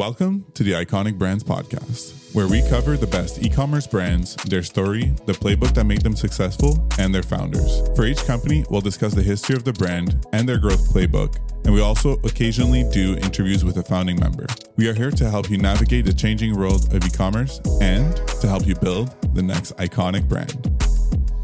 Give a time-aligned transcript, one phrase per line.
[0.00, 4.62] Welcome to the Iconic Brands Podcast, where we cover the best e commerce brands, their
[4.62, 7.82] story, the playbook that made them successful, and their founders.
[7.94, 11.36] For each company, we'll discuss the history of the brand and their growth playbook,
[11.66, 14.46] and we also occasionally do interviews with a founding member.
[14.76, 18.48] We are here to help you navigate the changing world of e commerce and to
[18.48, 20.66] help you build the next iconic brand.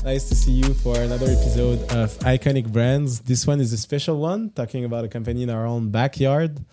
[0.02, 3.20] Nice to see you for another episode of Iconic Brands.
[3.20, 6.64] This one is a special one, talking about a company in our own backyard.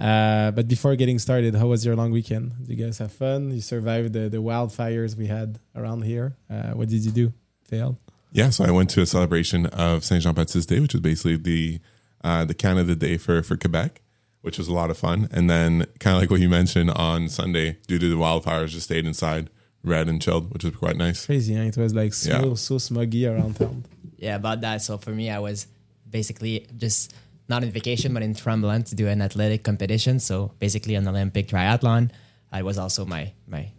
[0.00, 2.52] Uh, but before getting started, how was your long weekend?
[2.66, 3.50] Did you guys have fun?
[3.50, 6.36] You survived the, the wildfires we had around here.
[6.48, 7.32] Uh, what did you do?
[7.64, 7.96] Failed?
[8.32, 11.36] Yeah, so I went to a celebration of Saint Jean Baptiste Day, which is basically
[11.36, 11.80] the
[12.22, 14.00] uh, the Canada Day for for Quebec,
[14.40, 15.28] which was a lot of fun.
[15.32, 18.84] And then, kind of like what you mentioned on Sunday, due to the wildfires, just
[18.86, 19.50] stayed inside,
[19.82, 21.26] read and chilled, which was quite nice.
[21.26, 21.62] Crazy, huh?
[21.62, 22.54] It was like so Yeah.
[22.54, 23.84] so smuggy around town.
[24.16, 24.80] yeah, about that.
[24.82, 25.66] So for me, I was
[26.08, 27.12] basically just
[27.50, 30.20] not in vacation, but in Tremblant to do an athletic competition.
[30.20, 32.10] So basically an Olympic triathlon.
[32.52, 33.70] It was also my my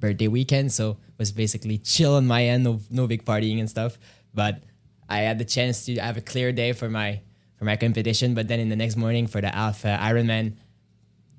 [0.00, 3.70] birthday weekend, so it was basically chill on my end, no no big partying and
[3.70, 3.98] stuff.
[4.34, 4.62] But
[5.08, 7.20] I had the chance to have a clear day for my
[7.56, 8.34] for my competition.
[8.34, 10.56] But then in the next morning for the Alpha Ironman,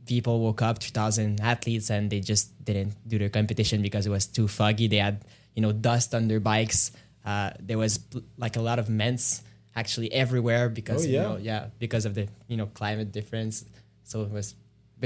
[0.09, 4.25] people woke up 2000 athletes and they just didn't do their competition because it was
[4.25, 6.91] too foggy they had you know dust on their bikes
[7.25, 7.99] uh, there was
[8.37, 9.43] like a lot of ments
[9.81, 11.27] actually everywhere because Oh, you yeah.
[11.27, 13.55] know yeah because of the you know climate difference
[14.09, 14.47] so it was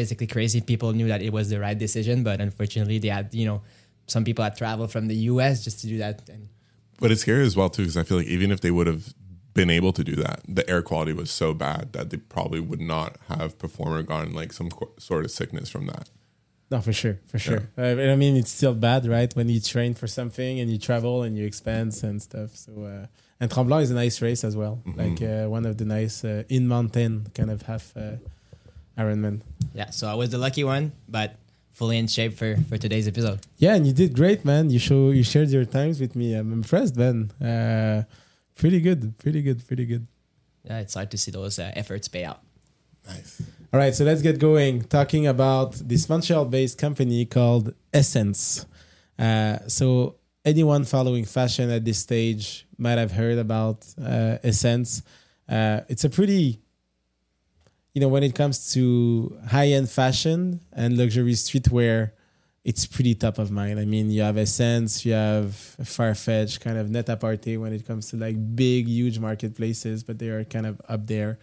[0.02, 3.46] basically crazy people knew that it was the right decision but unfortunately they had you
[3.50, 3.60] know
[4.14, 6.44] some people had traveled from the us just to do that and
[7.02, 9.04] But it's scary as well too, because I feel like even if they would have
[9.60, 12.84] been able to do that, the air quality was so bad that they probably would
[12.96, 16.06] not have performed or gotten like some co- sort of sickness from that.
[16.72, 17.64] No, for sure, for sure.
[17.78, 19.32] Uh, I mean, it's still bad, right?
[19.38, 22.50] When you train for something and you travel and you expense and stuff.
[22.66, 23.06] So, uh,
[23.44, 26.44] and Tremblant is a nice race as well, like uh, one of the nice uh,
[26.56, 28.16] in mountain kind of half uh,
[28.98, 29.42] Ironman.
[29.80, 31.30] yeah so i was the lucky one but
[31.80, 34.64] fully in shape for for today's episode Yeah, and you did great, man.
[34.70, 36.28] You show you shared your times with me.
[36.40, 37.18] I'm impressed, man.
[37.52, 38.00] Uh,
[38.62, 40.04] pretty good, pretty good, pretty good.
[40.70, 42.40] yeah it's hard to see those uh, efforts pay out
[43.08, 43.32] Nice.
[43.74, 44.74] All right, so let's get going.
[45.00, 48.66] Talking about this Montreal-based company called SSENSE.
[49.26, 55.04] Uh, so anyone following fashion at this stage might have heard about uh, SSENSE.
[55.48, 56.60] Uh, it's a pretty,
[57.94, 62.12] you know, when it comes to high-end fashion and luxury streetwear,
[62.64, 63.80] it's pretty top of mind.
[63.80, 65.48] I mean, you have SSENSE, you have
[65.82, 70.44] Farfetch, kind of Net-a-Porter when it comes to like big, huge marketplaces, but they are
[70.46, 71.40] kind of up there.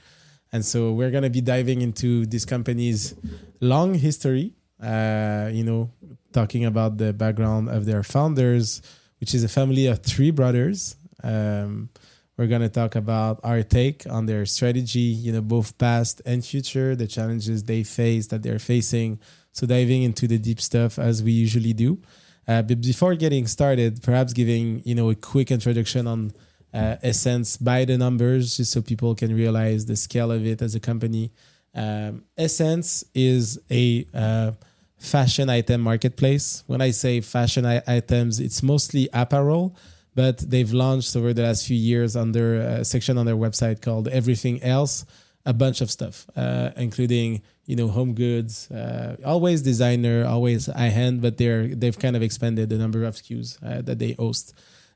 [0.52, 3.14] And so we're going to be diving into this company's
[3.60, 5.90] long history, uh, you know,
[6.32, 8.82] talking about the background of their founders,
[9.20, 10.96] which is a family of three brothers.
[11.22, 11.90] Um,
[12.36, 16.42] we're going to talk about our take on their strategy, you know, both past and
[16.42, 19.20] future, the challenges they face that they're facing.
[19.52, 22.00] So diving into the deep stuff as we usually do.
[22.48, 26.32] Uh, but before getting started, perhaps giving, you know, a quick introduction on
[26.72, 30.74] uh, SSENSE by the numbers, just so people can realize the scale of it as
[30.74, 31.32] a company.
[31.74, 34.52] Um, SSENSE is a uh,
[35.00, 36.62] fashion item marketplace.
[36.66, 39.74] When I say fashion I- items, it's mostly apparel,
[40.14, 44.08] but they've launched over the last few years under a section on their website called
[44.08, 45.06] Everything Else,
[45.46, 50.88] a bunch of stuff, uh, including you know home goods, uh, always designer, always high
[50.88, 54.52] end, but they're they've kind of expanded the number of SKUs uh, that they host.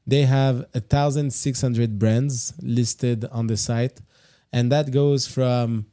[0.07, 4.03] They have thousand six hundred brands listed on the site,
[4.53, 5.87] and that goes from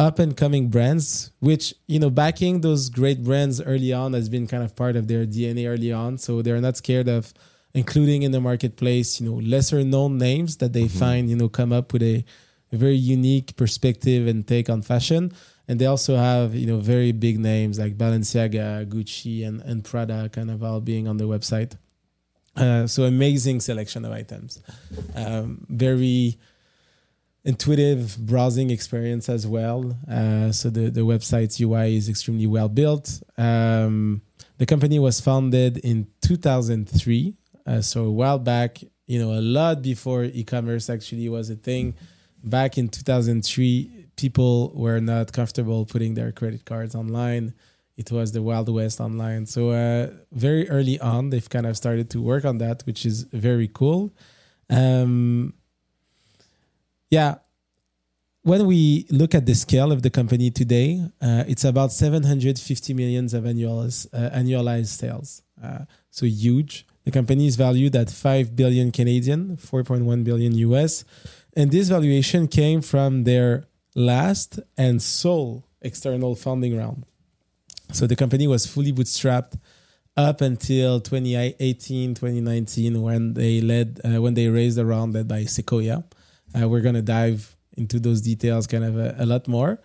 [0.00, 4.46] up and coming brands, which you know backing those great brands early on has been
[4.46, 6.16] kind of part of their DNA early on.
[6.16, 7.34] So they're not scared of
[7.74, 11.72] including in the marketplace, you know, lesser known names that they find, you know, come
[11.72, 12.24] up with a,
[12.72, 15.32] a very unique perspective and take on fashion.
[15.68, 20.28] And they also have, you know, very big names like Balenciaga, Gucci, and, and Prada
[20.30, 21.76] kind of all being on the website.
[22.56, 24.60] Uh, so amazing selection of items.
[25.14, 26.38] Um, very
[27.44, 29.96] intuitive browsing experience as well.
[30.10, 33.22] Uh, so the, the website's UI is extremely well built.
[33.38, 34.22] Um,
[34.58, 37.34] the company was founded in 2003,
[37.66, 38.82] uh, so a while back.
[39.06, 41.94] You know, a lot before e-commerce actually was a thing.
[42.44, 47.54] Back in 2003, people were not comfortable putting their credit cards online.
[47.96, 49.46] It was the Wild West online.
[49.46, 53.24] So uh, very early on, they've kind of started to work on that, which is
[53.32, 54.12] very cool.
[54.70, 55.54] Um,
[57.10, 57.36] yeah,
[58.42, 63.34] when we look at the scale of the company today, uh, it's about 750 millions
[63.34, 65.42] of annualized, uh, annualized sales.
[65.62, 65.80] Uh,
[66.10, 66.86] so huge.
[67.04, 71.04] The company is valued at 5 billion Canadian, 4.1 billion US.
[71.54, 73.64] And this valuation came from their
[73.94, 77.04] last and sole external funding round.
[77.92, 79.58] So the company was fully bootstrapped
[80.16, 85.44] up until 2018, 2019, when they led uh, when they raised a round led by
[85.44, 86.04] Sequoia.
[86.58, 89.80] Uh, we're gonna dive into those details kind of a, a lot more,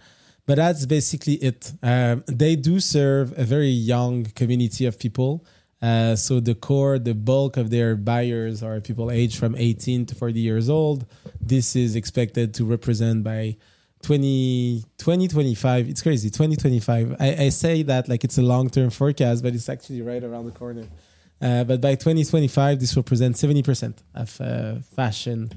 [0.45, 1.73] but that's basically it.
[1.81, 5.45] Um, they do serve a very young community of people.
[5.81, 10.15] Uh, so the core, the bulk of their buyers are people aged from 18 to
[10.15, 11.05] 40 years old.
[11.39, 13.57] This is expected to represent by
[14.01, 15.89] 20, 2025.
[15.89, 16.29] It's crazy.
[16.29, 17.17] 2025.
[17.19, 20.45] I, I say that like it's a long term forecast, but it's actually right around
[20.45, 20.85] the corner.
[21.41, 25.51] Uh, but by 2025, this represents 70% of uh, fashion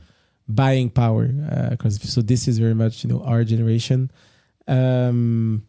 [0.48, 1.30] buying power.
[1.50, 4.10] Uh, so this is very much, you know, our generation.
[4.66, 5.66] Um,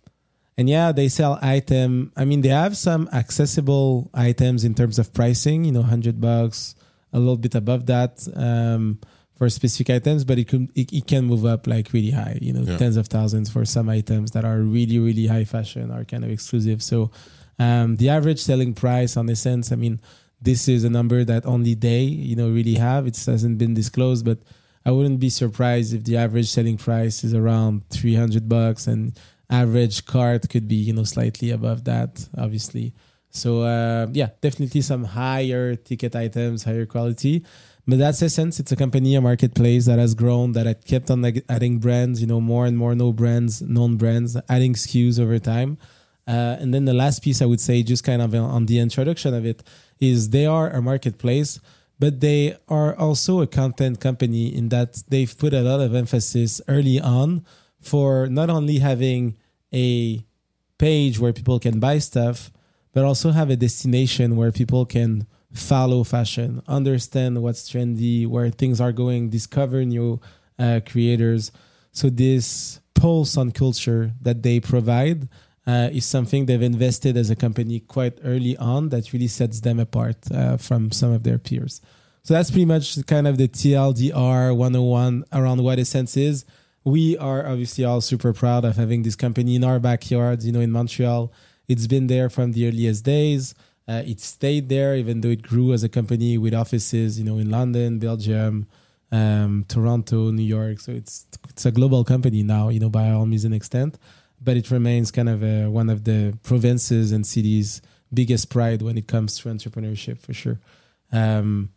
[0.58, 2.12] and yeah, they sell item.
[2.18, 5.64] I mean, they have some accessible items in terms of pricing.
[5.64, 6.76] You know, hundred bucks,
[7.14, 9.00] a little bit above that um,
[9.38, 12.38] for specific items, but it can it, it, can move up like really high.
[12.42, 12.78] You know, yeah.
[12.78, 16.30] tens of thousands for some items that are really really high fashion are kind of
[16.30, 16.84] exclusive.
[16.84, 17.10] So
[17.58, 20.02] um, the average selling price on SSENSE, I mean,
[20.42, 23.08] this is a number that only they you know really have.
[23.08, 24.40] It hasn't been disclosed, but
[24.86, 29.18] I wouldn't be surprised if the average selling price is around 300 bucks and
[29.50, 32.94] average cart could be you know slightly above that obviously.
[33.30, 37.44] So uh, yeah definitely some higher ticket items higher quality.
[37.88, 38.60] But that's SSENSE.
[38.60, 42.22] It's a company a marketplace that has grown that had kept on like, adding brands
[42.22, 45.78] you know more and more no brands known brands adding skus over time.
[46.28, 49.34] Uh, and then the last piece i would say just kind of on the introduction
[49.34, 49.64] of it
[50.00, 51.60] is they are a marketplace
[52.00, 56.62] but they are also a content company in that they've put a lot of emphasis
[56.68, 57.46] early on
[57.82, 59.36] for not only having
[59.74, 60.24] a
[60.78, 62.52] page where people can buy stuff,
[62.94, 68.80] but also have a destination where people can follow fashion, understand what's trendy, where things
[68.80, 70.20] are going, discover new
[70.58, 71.52] uh, creators.
[71.92, 75.28] So this pulse on culture that they provide
[75.70, 79.80] uh, is something they've invested as a company quite early on that really sets them
[79.80, 81.82] apart uh, from some of their peers.
[82.24, 86.46] So that's pretty much kind of the TLDR 101 around what SSENSE is
[86.84, 90.60] we are obviously all super proud of having this company in our backyard, you know,
[90.60, 91.32] in Montreal.
[91.68, 93.54] It's been there from the earliest days.
[93.88, 97.38] Uh, it stayed there, even though it grew as a company with offices, you know,
[97.38, 98.68] in London, Belgium,
[99.12, 100.80] um, Toronto, New York.
[100.80, 103.98] So it's it's a global company now, you know, by all means and extent.
[104.42, 107.82] But it remains kind of a, one of the provinces and cities'
[108.14, 110.60] biggest pride when it comes to entrepreneurship, for sure.
[111.12, 111.70] Um,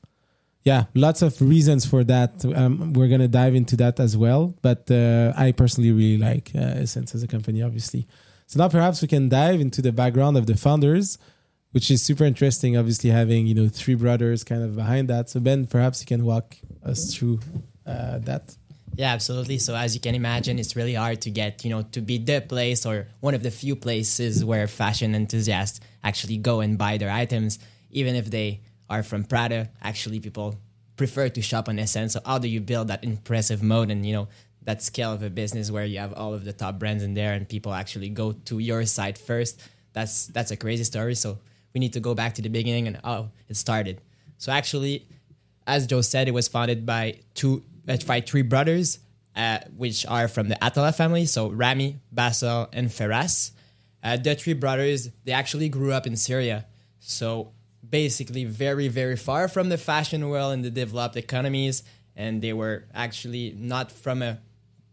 [0.64, 2.44] yeah, lots of reasons for that.
[2.44, 4.54] Um, we're gonna dive into that as well.
[4.62, 8.06] But uh, I personally really like uh, SSENSE as a company, obviously.
[8.46, 11.18] So now perhaps we can dive into the background of the founders,
[11.72, 12.76] which is super interesting.
[12.76, 15.30] Obviously, having you know three brothers kind of behind that.
[15.30, 17.40] So Ben, perhaps you can walk us through
[17.86, 18.56] uh, that.
[18.94, 19.58] Yeah, absolutely.
[19.58, 22.40] So as you can imagine, it's really hard to get, you know, to be the
[22.40, 27.10] place or one of the few places where fashion enthusiasts actually go and buy their
[27.10, 27.58] items,
[27.90, 28.60] even if they
[28.90, 29.70] are from Prada.
[29.82, 30.56] Actually, people
[30.96, 32.12] prefer to shop on SSENSE.
[32.12, 34.28] So how do you build that impressive mode and you know
[34.64, 37.32] that scale of a business where you have all of the top brands in there
[37.32, 39.60] and people actually go to your site first?
[39.94, 41.14] That's that's a crazy story.
[41.14, 41.38] So
[41.72, 44.02] we need to go back to the beginning and how it started.
[44.36, 45.06] So actually,
[45.66, 48.98] as Joe said, it was founded by two uh, by three brothers,
[49.36, 51.26] uh, which are from the Atallah family.
[51.26, 53.52] So Rami, Bassel, and Firas.
[54.02, 56.66] Uh, the three brothers they actually grew up in Syria.
[56.98, 57.52] So
[57.88, 61.82] basically very, very far from the fashion world in the developed economies.
[62.14, 64.40] And they were actually not from a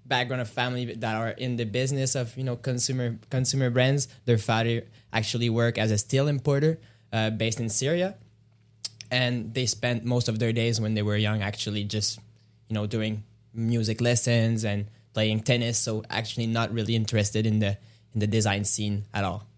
[0.10, 4.10] background of family that are in the business of you know consumer consumer brands.
[4.26, 6.80] Their father actually worked as a steel importer
[7.14, 8.16] uh, based in Syria,
[9.10, 12.20] and they spent most of their days when they were young actually just
[12.70, 13.24] you know doing
[13.54, 15.78] music lessons and playing tennis.
[15.78, 17.78] So actually not really interested in the
[18.14, 19.50] in the design scene at all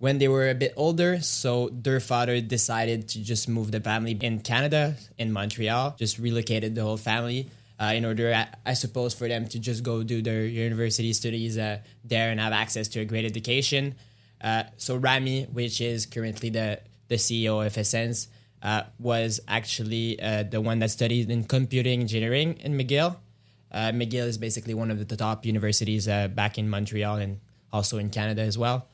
[0.00, 1.20] when they were a bit older.
[1.20, 6.74] So their father decided to just move the family in Canada, in Montreal, just relocated
[6.74, 7.50] the whole family.
[7.78, 11.78] Uh, in order, I suppose, for them to just go do their university studies uh,
[12.04, 13.94] there and have access to a great education.
[14.40, 18.28] Uh, so Rami, which is currently the, the CEO of SSENSE,
[18.62, 23.16] uh, was actually uh, the one that studied in computing engineering in McGill.
[23.72, 27.40] Uh, McGill is basically one of the top universities back in Montreal and
[27.72, 28.88] also in Canada as well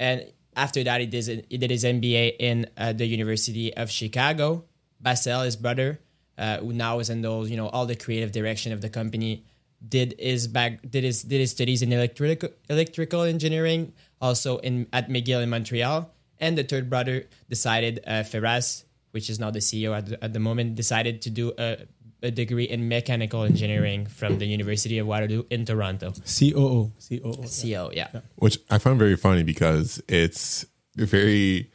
[0.00, 0.24] and
[0.56, 4.64] after that, he did, he did his MBA in uh, the University of Chicago.
[5.02, 6.00] Bassel, his brother,
[6.38, 9.44] uh, who now is in those, you know, all the creative direction of the company,
[9.86, 15.08] did his back did his did his studies in electrical electrical engineering, also in at
[15.08, 16.12] McGill in Montreal.
[16.40, 20.32] And the third brother decided, uh, Firas, which is now the CEO at the, at
[20.32, 21.86] the moment, decided to do a
[22.22, 26.12] a degree in mechanical engineering from the University of Waterloo in Toronto.
[26.12, 26.92] COO.
[27.08, 27.32] COO.
[27.32, 28.08] CO, yeah.
[28.36, 30.66] which I found very funny because it's
[30.96, 31.70] very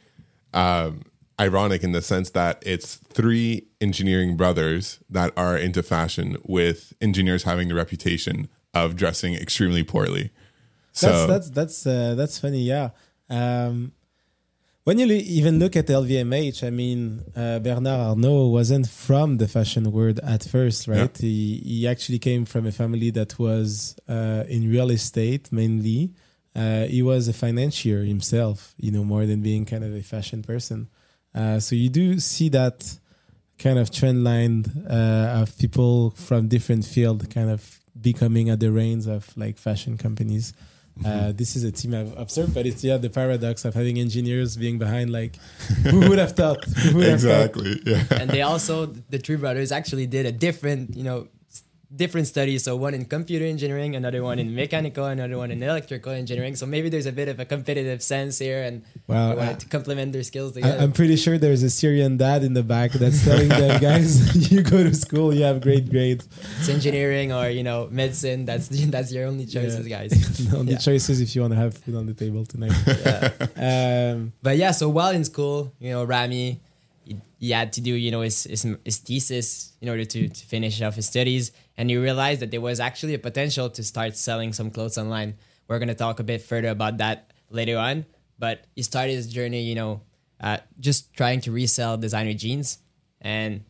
[0.54, 1.02] um,
[1.40, 7.42] ironic in the sense that it's three engineering brothers that are into fashion, with engineers
[7.42, 10.30] having the reputation of dressing extremely poorly.
[10.92, 12.62] So That's that's that's uh, that's funny.
[12.62, 12.90] Yeah.
[13.28, 13.92] Um,
[14.86, 19.90] when you even look at LVMH, I mean, uh, Bernard Arnault wasn't from the fashion
[19.90, 21.10] world at first, right?
[21.18, 26.14] He he actually came from a family that was uh, in real estate mainly.
[26.54, 30.44] Uh, he was a financier himself, you know, more than being kind of a fashion
[30.44, 30.88] person.
[31.34, 32.96] Uh, so you do see that
[33.58, 38.70] kind of trend line uh, of people from different field kind of becoming at the
[38.70, 40.52] reins of like fashion companies.
[41.04, 44.56] Uh, this is a team I've observed, but it's yeah the paradox of having engineers
[44.56, 45.10] being behind.
[45.10, 45.36] Like,
[45.90, 46.64] who would have thought?
[46.64, 47.56] Who would have thought?
[47.56, 48.02] exactly, yeah.
[48.12, 51.35] and they also the three brothers actually did a different you know s-
[51.94, 56.10] different studies so one in computer engineering another one in mechanical another one in electrical
[56.12, 59.50] engineering so maybe there's a bit of a competitive sense here and Wow, they wanted
[59.50, 62.54] I- to complement their skills I, together I'm pretty sure there's a Syrian dad in
[62.54, 64.10] the back that's telling them, guys,
[64.50, 66.26] you go to school, you have great grades.
[66.58, 70.10] it's engineering or you know medicine that's that's your only choices guys
[70.50, 70.78] The only Yeah.
[70.78, 72.72] choices if you want to have food on the table tonight.
[73.06, 74.10] yeah.
[74.12, 76.60] um, but yeah so while in school you know rami
[77.38, 80.80] he, had to do you know his, his his thesis in order to, to finish
[80.82, 81.52] off his studies.
[81.76, 85.36] And he realized that there was actually a potential to start selling some clothes online.
[85.68, 88.06] We're going to talk a bit further about that later on.
[88.38, 90.02] But he started his journey you know
[90.40, 92.78] uh, just trying to resell designer jeans.
[93.20, 93.64] And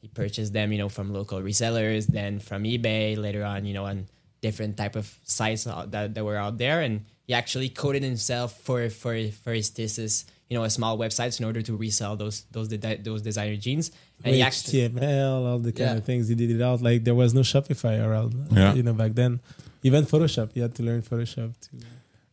[0.00, 3.86] he purchased them you know from local resellers then from ebay later on you know
[3.86, 4.06] on
[4.40, 6.80] different type of sites that, that were out there.
[6.80, 11.40] And he actually coded himself for for for his thesis you know a small websites
[11.40, 13.90] in order to resell those those de- those designer jeans
[14.24, 15.96] and he actually HTML, all the kind Yeah.
[16.00, 16.28] of things.
[16.28, 16.82] He did it out.
[16.88, 18.74] Like there was no Shopify around, Yeah.
[18.74, 19.40] you know, back then.
[19.82, 21.78] Even Photoshop, you had to learn Photoshop too.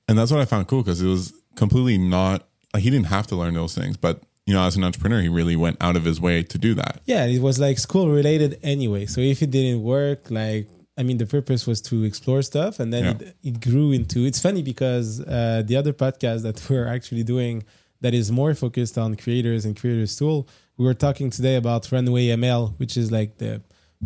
[0.08, 2.38] And that's what I found cool because it was completely not
[2.74, 5.30] like he didn't have to learn those things, but you know, as an entrepreneur, he
[5.30, 6.94] really went out of his way to do that.
[7.06, 9.06] Yeah, it was like school related anyway.
[9.14, 10.68] So if it didn't work, like
[11.00, 13.28] I mean, the purpose was to explore stuff, and then Yeah.
[13.28, 14.26] it, it grew into.
[14.30, 17.56] It's funny because uh, the other podcast that we're actually doing
[18.02, 20.48] that is more focused on creators and creators tool.
[20.78, 23.62] We were talking today about Runway ML, which is like the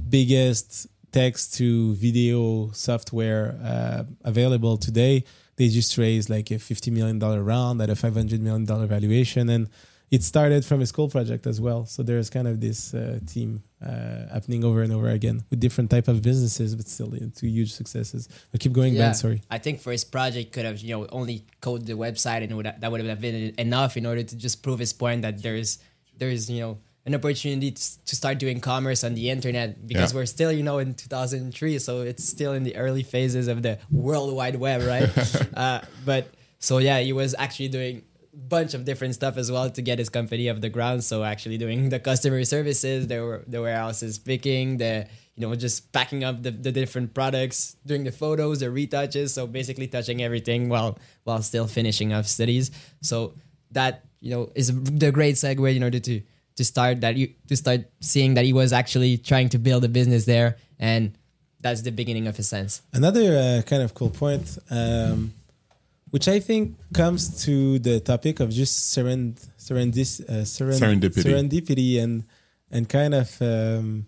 [0.10, 5.24] biggest text to video software uh, available today.
[5.56, 8.88] They just raised like a fifty million dollar round at a five hundred million dollar
[8.88, 9.70] valuation, and
[10.16, 11.82] it started from a school project as well.
[11.94, 13.50] So there's kind of this uh, team
[13.82, 17.32] uh, happening over and over again with different type of businesses, but still you know,
[17.40, 18.22] two huge successes.
[18.54, 19.14] I keep going, Ben.
[19.16, 19.40] Sorry.
[19.50, 22.56] I think for his project could have you know only code the website and it
[22.60, 25.80] would that would have been enough in order to just prove his point that there's
[26.22, 26.74] there's you know
[27.08, 30.18] an opportunity to, to start doing commerce on the internet because Yeah.
[30.20, 33.74] we're still you know in 2003 so it's still in the early phases of the
[33.92, 35.10] world wide web right
[35.66, 36.24] uh, but
[36.60, 38.04] so yeah he was actually doing a
[38.34, 41.04] bunch of different stuff as well to get his company off the ground.
[41.04, 46.24] So actually doing the customer services were the warehouses picking the you know just packing
[46.24, 49.30] up the, the different products doing the photos the retouches.
[49.30, 52.72] So basically touching everything while while still finishing off studies.
[53.02, 53.36] So
[53.72, 56.22] that you know is the great segue in order to
[56.56, 59.90] to start that you to start seeing that he was actually trying to build a
[59.90, 60.58] business there.
[60.80, 61.18] And
[61.60, 62.82] that's the beginning of his sense.
[62.92, 65.34] Another uh, kind of cool point, um,
[66.14, 71.24] which I think comes to the topic of just serend, serendis, uh, seren- Serendipity.
[71.26, 72.24] serendipity and
[72.76, 74.06] and kind of um,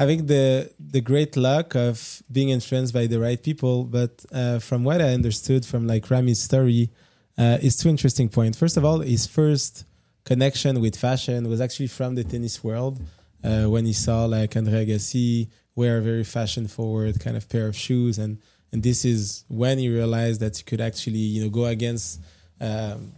[0.00, 3.84] having the the great luck of being influenced by the right people.
[3.84, 6.90] But uh, from what I understood from like Rami's story,
[7.36, 8.58] uh, is two interesting points.
[8.58, 9.84] First of all, his first
[10.24, 13.00] connection with fashion was actually from the tennis world
[13.44, 17.66] uh, when he saw like Andre Agassi wear a very fashion forward kind of pair
[17.68, 18.38] of shoes and
[18.72, 22.20] and this is when he realized that he could actually you know go against
[22.60, 23.12] um,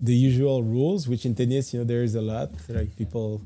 [0.00, 3.42] the usual rules which in tennis you know there is a lot like people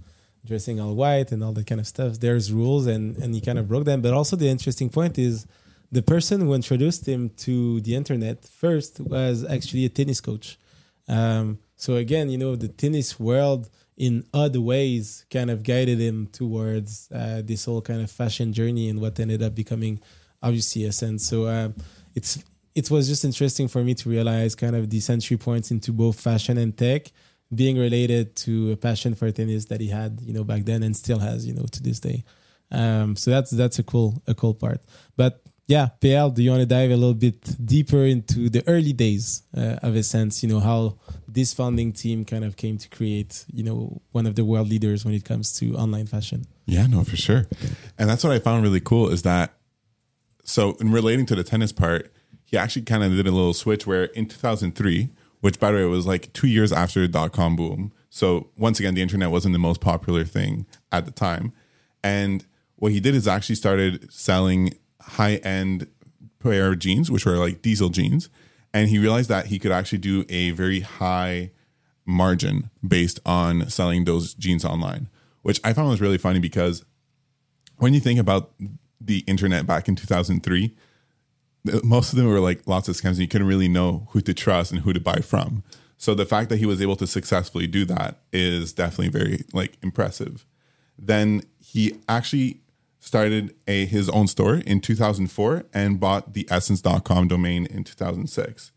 [0.47, 2.19] dressing all white and all that kind of stuff.
[2.21, 4.01] There's rules and and he kind of broke them.
[4.01, 5.47] But also the interesting point is
[5.93, 10.59] the person who introduced him to the internet first was actually a tennis coach.
[11.09, 16.29] Um, so again, you know, the tennis world in odd ways kind of guided him
[16.33, 20.01] towards uh, this whole kind of fashion journey and what ended up becoming
[20.47, 21.21] obviously SSENSE.
[21.21, 21.75] So um,
[22.15, 22.43] it's
[22.75, 26.21] it was just interesting for me to realize kind of these entry points into both
[26.21, 27.11] fashion and tech
[27.55, 30.97] being related to a passion for tennis that he had, you know, back then and
[30.97, 32.25] still has, you know, to this day.
[32.71, 34.81] Um, so that's that's a cool a cool part.
[35.17, 38.93] But yeah, PL, do you want to dive a little bit deeper into the early
[38.93, 40.43] days uh, of SSENSE?
[40.43, 44.37] You know how this founding team kind of came to create, you know, one of
[44.37, 46.47] the world leaders when it comes to online fashion.
[46.67, 47.47] Yeah, no, for sure.
[47.99, 49.56] And that's what I found really cool is that
[50.47, 52.13] so in relating to the tennis part,
[52.45, 55.11] he actually kind of did a little switch where in 2003,
[55.41, 57.93] which by the way was like two years after the dot com boom.
[58.09, 61.53] So once again, the internet wasn't the most popular thing at the time.
[62.03, 65.89] And what he did is actually started selling high end
[66.39, 68.31] pair of jeans, which were like diesel jeans.
[68.73, 71.51] And he realized that he could actually do a very high
[72.05, 75.09] margin based on selling those jeans online,
[75.43, 76.85] which I found was really funny because
[77.79, 78.53] when you think about
[79.01, 80.75] the internet back in 2003,
[81.83, 84.35] most of them were like lots of scams and you couldn't really know who to
[84.35, 85.63] trust and who to buy from.
[85.99, 89.79] So the fact that he was able to successfully do that is definitely very like
[89.83, 90.45] impressive.
[90.99, 92.61] Then he actually
[93.01, 98.73] started a his own store in 2004 and bought the ssense.com domain in 2006.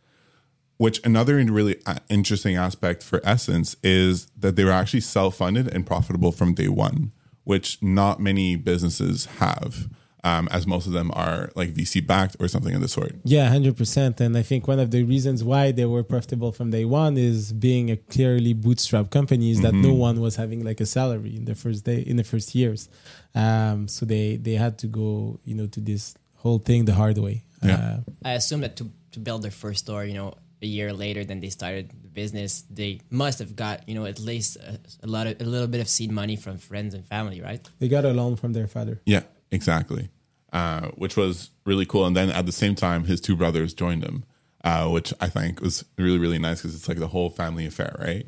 [0.77, 5.85] Which another really uh, interesting aspect for SSENSE is that they were actually self-funded and
[5.85, 7.11] profitable from day one,
[7.43, 9.89] which not many businesses have
[10.23, 13.15] um, as most of them are like VC backed or something of the sort.
[13.23, 14.19] Yeah, hundred percent.
[14.19, 17.53] And I think one of the reasons why they were profitable from day one is
[17.53, 19.83] being a clearly bootstrap company is that mm-hmm.
[19.83, 22.89] no one was having like a salary in the first day in the first years.
[23.35, 27.17] Um, so they they had to go you know to this whole thing the hard
[27.17, 27.43] way.
[27.63, 27.75] Yeah.
[27.75, 31.23] Uh, I assume that to to build their first store, you know, a year later
[31.23, 35.07] than they started the business, they must have got you know at least a, a
[35.07, 37.67] lot of a little bit of seed money from friends and family, right?
[37.79, 39.01] They got a loan from their father.
[39.05, 40.09] Yeah, exactly.
[40.51, 42.07] Uh, which was really cool.
[42.07, 44.25] And then at the same time, his two brothers joined him,
[44.63, 47.95] uh, which I think was really, really nice because it's like the whole family affair,
[47.99, 48.25] right?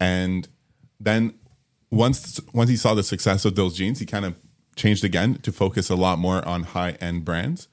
[0.00, 0.48] And
[0.98, 1.34] then
[1.90, 4.34] once once he saw the success of those jeans, he kind of
[4.74, 7.68] changed again to focus a lot more on high end brands.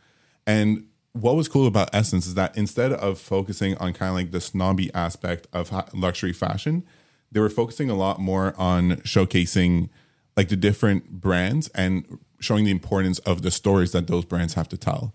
[0.46, 4.32] And what was cool about SSENSE is that instead of focusing on kind of like
[4.32, 6.86] the snobby aspect of luxury fashion,
[7.32, 9.90] they were focusing a lot more on showcasing
[10.38, 14.70] like the different brands and showing the importance of the stories that those brands have
[14.70, 15.14] to tell.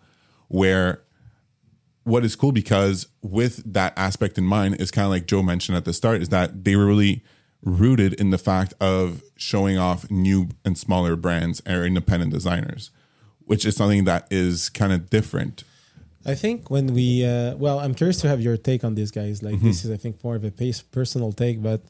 [0.48, 1.02] Where
[2.04, 5.76] what is cool because with that aspect in mind is kind of like Joe mentioned
[5.76, 7.24] at the start is that they were really
[7.64, 12.90] rooted in the fact of showing off new and smaller brands or independent designers,
[13.46, 15.64] which is something that is kind of different.
[16.26, 19.42] I think when we, uh, well, I'm curious to have your take on this, guys.
[19.42, 19.66] Like, mm-hmm.
[19.66, 21.82] this is, I think, more of a pace, personal take, but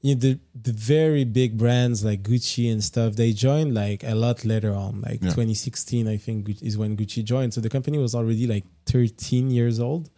[0.00, 4.14] you know, the the very big brands like Gucci and stuff, they joined like a
[4.14, 5.30] lot later on, like yeah.
[5.30, 7.54] 2016, I think is when Gucci joined.
[7.54, 10.10] So the company was already like 13 years old,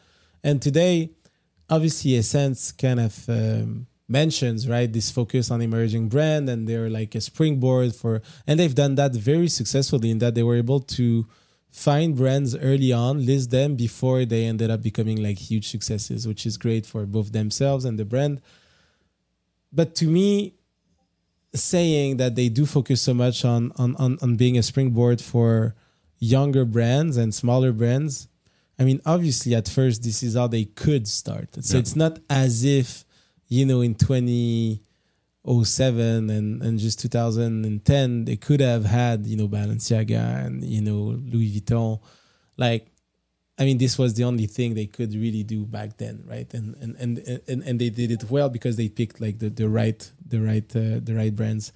[0.44, 1.10] and today,
[1.68, 7.14] obviously, SSENSE kind of um, mentions right this focus on emerging brand, and they're like
[7.14, 11.26] a springboard for, and they've done that very successfully in that they were able to
[11.70, 16.44] find brands early on, list them before they ended up becoming like huge successes, which
[16.44, 18.42] is great for both themselves and the brand
[19.72, 20.54] but to me,
[21.54, 25.74] saying that they do focus so much on, on on on being a springboard for
[26.18, 28.28] younger brands and smaller brands,
[28.80, 31.62] I mean, obviously, at first, this is how they could start.
[31.62, 31.80] So yeah.
[31.80, 33.04] it's not as if,
[33.46, 40.46] you know, in 2007 and, and just 2010, they could have had, you know, Balenciaga
[40.46, 42.00] and, you know, Louis Vuitton.
[42.56, 42.89] Like,
[43.60, 46.52] I mean, this was the only thing they could really do back then, right?
[46.54, 49.68] And and and and, and they did it well because they picked like the, the
[49.68, 51.72] right the right uh, the right brands.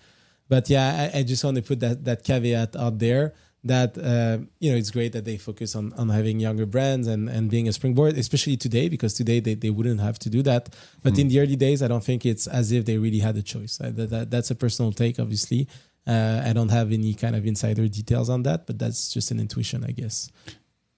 [0.48, 4.44] But yeah, I, I, just want to put that that caveat out there that uh,
[4.60, 7.68] you know it's great that they focus on on having younger brands and and being
[7.68, 10.70] a springboard, especially today because today they, they wouldn't have to do that.
[11.02, 11.20] But mm.
[11.20, 13.76] in the early days, I don't think it's as if they really had a choice.
[13.76, 15.68] That, that, that's a personal take, obviously.
[16.06, 19.40] Uh, I don't have any kind of insider details on that, but that's just an
[19.40, 20.30] intuition, I guess.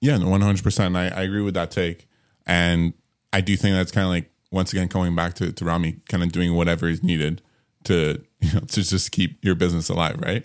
[0.00, 0.96] Yeah, one hundred percent.
[0.96, 2.06] I agree with that take,
[2.46, 2.92] and
[3.32, 6.22] I do think that's kind of like once again going back to to Rami, kind
[6.22, 7.42] of doing whatever is needed
[7.84, 10.44] to you know to just keep your business alive, right?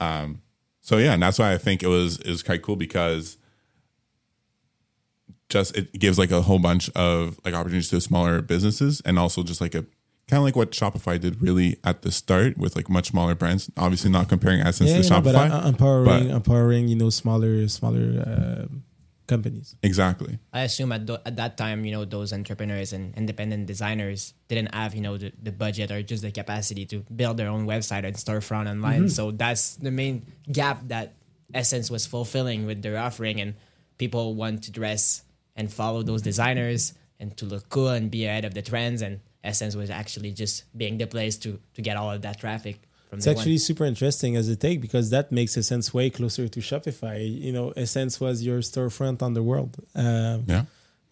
[0.00, 0.42] Um,
[0.80, 3.36] so yeah, and that's why I think it was it was quite cool because
[5.48, 9.42] just it gives like a whole bunch of like opportunities to smaller businesses and also
[9.42, 9.84] just like a
[10.28, 13.70] kind of like what Shopify did really at the start with like much smaller brands.
[13.76, 17.66] Obviously, not comparing SSENSE yeah, to Shopify, but uh, empowering, but empowering, you know, smaller,
[17.68, 18.66] smaller uh,
[19.26, 19.76] companies.
[19.82, 20.38] Exactly.
[20.52, 24.74] I assume at, th- at that time, you know, those entrepreneurs and independent designers didn't
[24.74, 28.04] have, you know, the, the budget or just the capacity to build their own website
[28.04, 29.00] and storefront online.
[29.00, 29.08] Mm-hmm.
[29.08, 31.14] So that's the main gap that
[31.54, 33.54] SSENSE was fulfilling with their offering, and
[33.96, 35.22] people want to dress
[35.56, 39.20] and follow those designers and to look cool and be ahead of the trends and
[39.44, 42.80] SSENSE was actually just being the place to to get all of that traffic.
[43.08, 43.58] From it's actually one.
[43.58, 47.18] super interesting as a take because that makes SSENSE way closer to Shopify.
[47.18, 49.76] You know, SSENSE was your storefront on the world.
[49.94, 50.64] Um, yeah,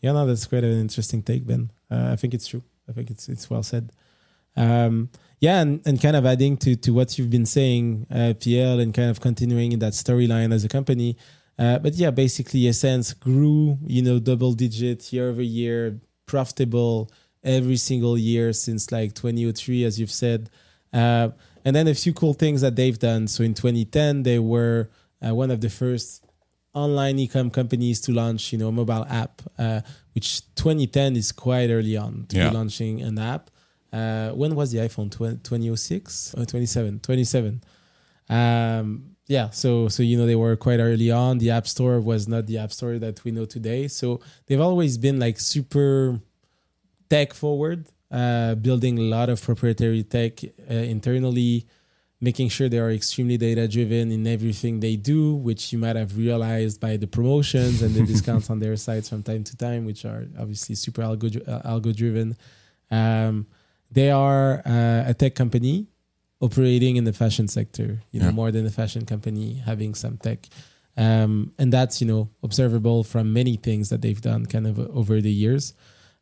[0.03, 1.71] yeah, no, that's quite an interesting take, Ben.
[1.91, 2.63] Uh, I think it's true.
[2.89, 3.93] I think it's it's well said.
[4.57, 5.11] Um,
[5.41, 8.95] yeah, and, and kind of adding to, to what you've been saying, uh, Pierre, and
[8.95, 11.17] kind of continuing in that storyline as a company.
[11.59, 17.11] Uh, but yeah, basically, SSENSE grew, you know, double digit year over year, profitable
[17.47, 20.51] every single year since like 2003, as you've said.
[20.93, 21.29] Uh,
[21.65, 23.27] and then a few cool things that they've done.
[23.29, 24.91] So in 2010, they were
[25.27, 26.25] uh, one of the first
[26.75, 29.81] online e-com companies to launch, you know, a mobile app, uh,
[30.15, 32.49] which 2010 is quite early on to Yeah.
[32.51, 33.51] be launching an app.
[33.93, 35.11] Uh, when was the iPhone?
[35.11, 37.01] 20, 2006 or 27?
[37.01, 37.63] 27.
[38.29, 41.39] Um, yeah, so so you know they were quite early on.
[41.39, 43.89] The App Store was not the App Store that we know today.
[43.89, 46.21] So they've always been like super
[47.09, 51.67] tech forward, uh, building a lot of proprietary tech uh, internally,
[52.21, 56.17] making sure they are extremely data driven in everything they do, which you might have
[56.17, 60.05] realized by the promotions and the discounts on their sites from time to time, which
[60.05, 62.37] are obviously super algo uh, algo driven.
[62.91, 63.47] Um,
[63.91, 65.87] they are uh, a tech company
[66.41, 68.33] operating in the fashion sector, you know, Yeah.
[68.33, 70.47] more than a fashion company having some tech.
[70.97, 75.21] Um, and that's, you know, observable from many things that they've done kind of over
[75.21, 75.75] the years.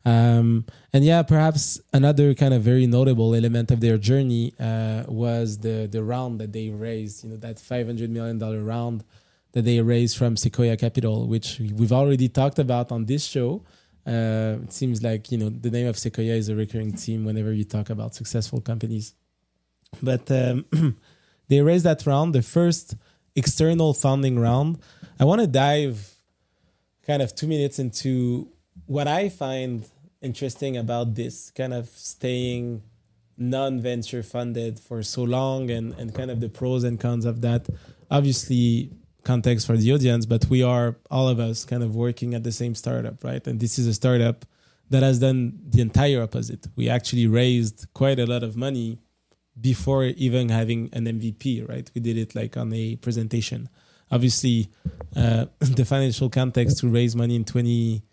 [0.05, 5.59] Um, and yeah, perhaps another kind of very notable element of their journey uh, was
[5.59, 9.03] the the round that they raised, you know, that $500 million round
[9.53, 13.63] that they raised from Sequoia Capital, which we've already talked about on this show.
[14.05, 17.51] Uh, it seems like, you know, the name of Sequoia is a recurring theme whenever
[17.51, 19.15] you talk about successful companies.
[20.03, 20.65] But um,
[21.47, 22.95] they raised that round, the first
[23.35, 24.77] external funding round.
[25.19, 26.13] I want to dive
[27.07, 28.49] kind of two minutes into
[28.85, 29.87] what I find
[30.21, 32.81] interesting about this kind of staying
[33.37, 37.67] non-venture funded for so long and, and kind of the pros and cons of that.
[38.09, 38.91] Obviously,
[39.23, 42.51] context for the audience, but we are all of us kind of working at the
[42.51, 43.45] same startup, right?
[43.45, 44.45] And this is a startup
[44.89, 46.67] that has done the entire opposite.
[46.75, 48.99] We actually raised quite a lot of money
[49.59, 51.89] before even having an MVP, right?
[51.93, 53.69] We did it like on a presentation.
[54.11, 54.69] Obviously,
[55.15, 58.03] uh, the financial context to raise money in 20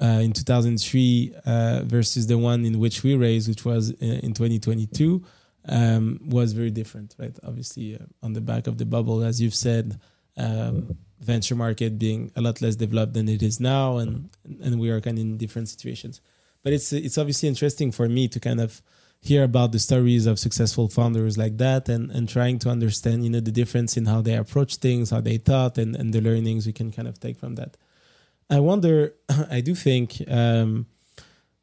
[0.00, 4.32] uh, in 2003 uh, versus the one in which we raised, which was in, in
[4.34, 5.24] 2022,
[5.68, 7.36] um, was very different, right?
[7.44, 10.00] Obviously, uh, on the back of the bubble, as you've said,
[10.36, 14.28] um, venture market being a lot less developed than it is now, and
[14.62, 16.20] and we are kind of in different situations.
[16.62, 18.82] But it's it's obviously interesting for me to kind of
[19.20, 23.30] hear about the stories of successful founders like that and and trying to understand you
[23.30, 26.66] know the difference in how they approach things how they thought and and the learnings
[26.66, 27.76] we can kind of take from that
[28.50, 29.14] i wonder
[29.50, 30.86] i do think um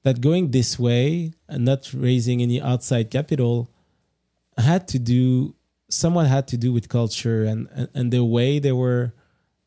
[0.04, 3.70] that going this way and not raising any outside capital
[4.58, 5.56] had to do
[5.90, 9.14] somewhat had to do with culture and and, and the way they were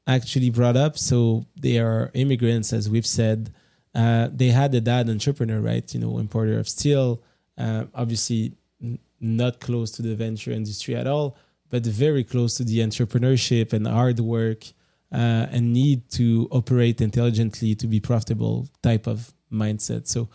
[0.06, 0.98] actually brought up.
[0.98, 3.52] So they are immigrants as we've said.
[3.94, 5.92] Uh, they had a dad entrepreneur right?
[5.94, 7.22] You know importer of steel.
[7.58, 8.52] Uh, obviously
[8.82, 11.36] n- not close to the venture industry at all,
[11.70, 14.66] but very close to the entrepreneurship and hard work
[15.12, 20.06] uh, and need to operate intelligently to be profitable type of mindset.
[20.06, 20.28] So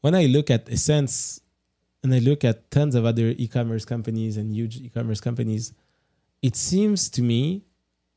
[0.00, 1.40] when I look at SSENSE
[2.02, 5.72] and I look at tons of other e-commerce companies and huge e-commerce companies,
[6.42, 7.64] it seems to me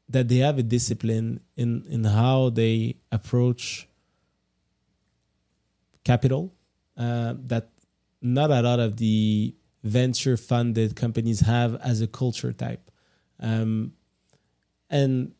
[0.10, 3.88] that they have a discipline in in how they approach
[6.04, 6.54] capital
[6.98, 7.70] uh, that
[8.22, 12.90] not a lot of the venture funded companies have as a culture type.
[13.40, 13.94] Um,
[14.90, 15.34] and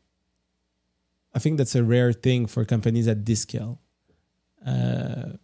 [1.34, 3.80] I think that's a rare thing for companies at this scale.
[4.66, 5.38] Uh,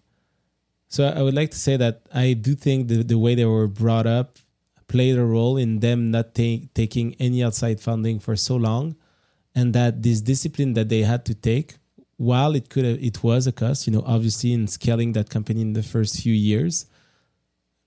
[0.88, 3.68] so I would like to say that I do think the, the way they were
[3.68, 4.38] brought up
[4.88, 8.96] played a role in them not take, taking any outside funding for so long,
[9.54, 11.78] and that this discipline that they had to take,
[12.18, 15.62] while it could have, it was a cost, you know, obviously in scaling that company
[15.62, 16.86] in the first few years,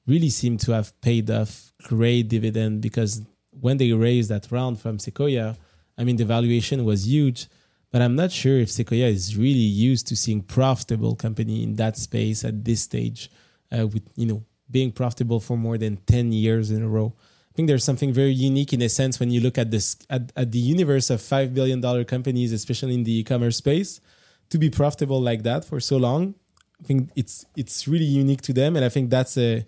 [0.06, 4.98] really seemed to have paid off great dividend because when they raised that round from
[4.98, 5.56] Sequoia,
[5.98, 7.48] I mean the valuation was huge,
[7.92, 11.98] but I'm not sure if Sequoia is really used to seeing profitable company in that
[11.98, 13.30] space at this stage,
[13.70, 17.14] uh, with you know being profitable for more than ten years in a row.
[17.50, 20.32] I think there's something very unique in a sense when you look at this at,
[20.34, 24.00] at the universe of five billion dollar companies, especially in the e-commerce space,
[24.48, 26.34] to be profitable like that for so long.
[26.80, 29.66] I think it's it's really unique to them, and I think that's a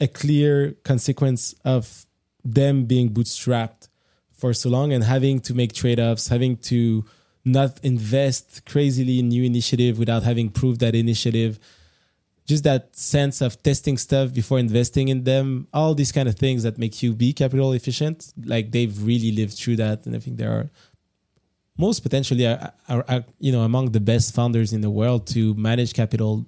[0.00, 2.06] a clear consequence of
[2.44, 3.88] them being bootstrapped
[4.32, 7.04] for so long and having to make trade-offs, having to
[7.44, 11.58] not invest crazily in new initiative without having proved that initiative.
[12.46, 16.62] Just that sense of testing stuff before investing in them, all these kind of things
[16.62, 18.32] that make you be capital efficient.
[18.44, 20.70] Like they've really lived through that, and I think they are
[21.76, 25.54] most potentially are, are, are you know among the best founders in the world to
[25.54, 26.46] manage capital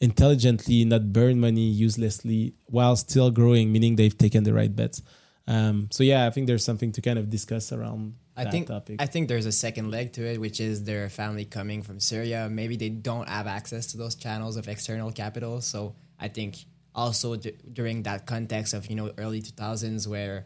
[0.00, 5.02] intelligently, not burn money uselessly while still growing, meaning they've taken the right bets.
[5.46, 8.14] Um, so yeah, I think there's something to kind of discuss around
[8.46, 8.96] I think topic.
[9.00, 12.48] I think there's a second leg to it, which is their family coming from Syria.
[12.50, 15.60] Maybe they don't have access to those channels of external capital.
[15.60, 16.56] So I think
[16.94, 20.44] also d- during that context of you know early 2000s, where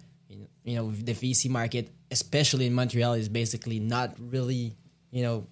[0.64, 4.76] you know, the VC market, especially in Montreal, is basically not really
[5.10, 5.46] you know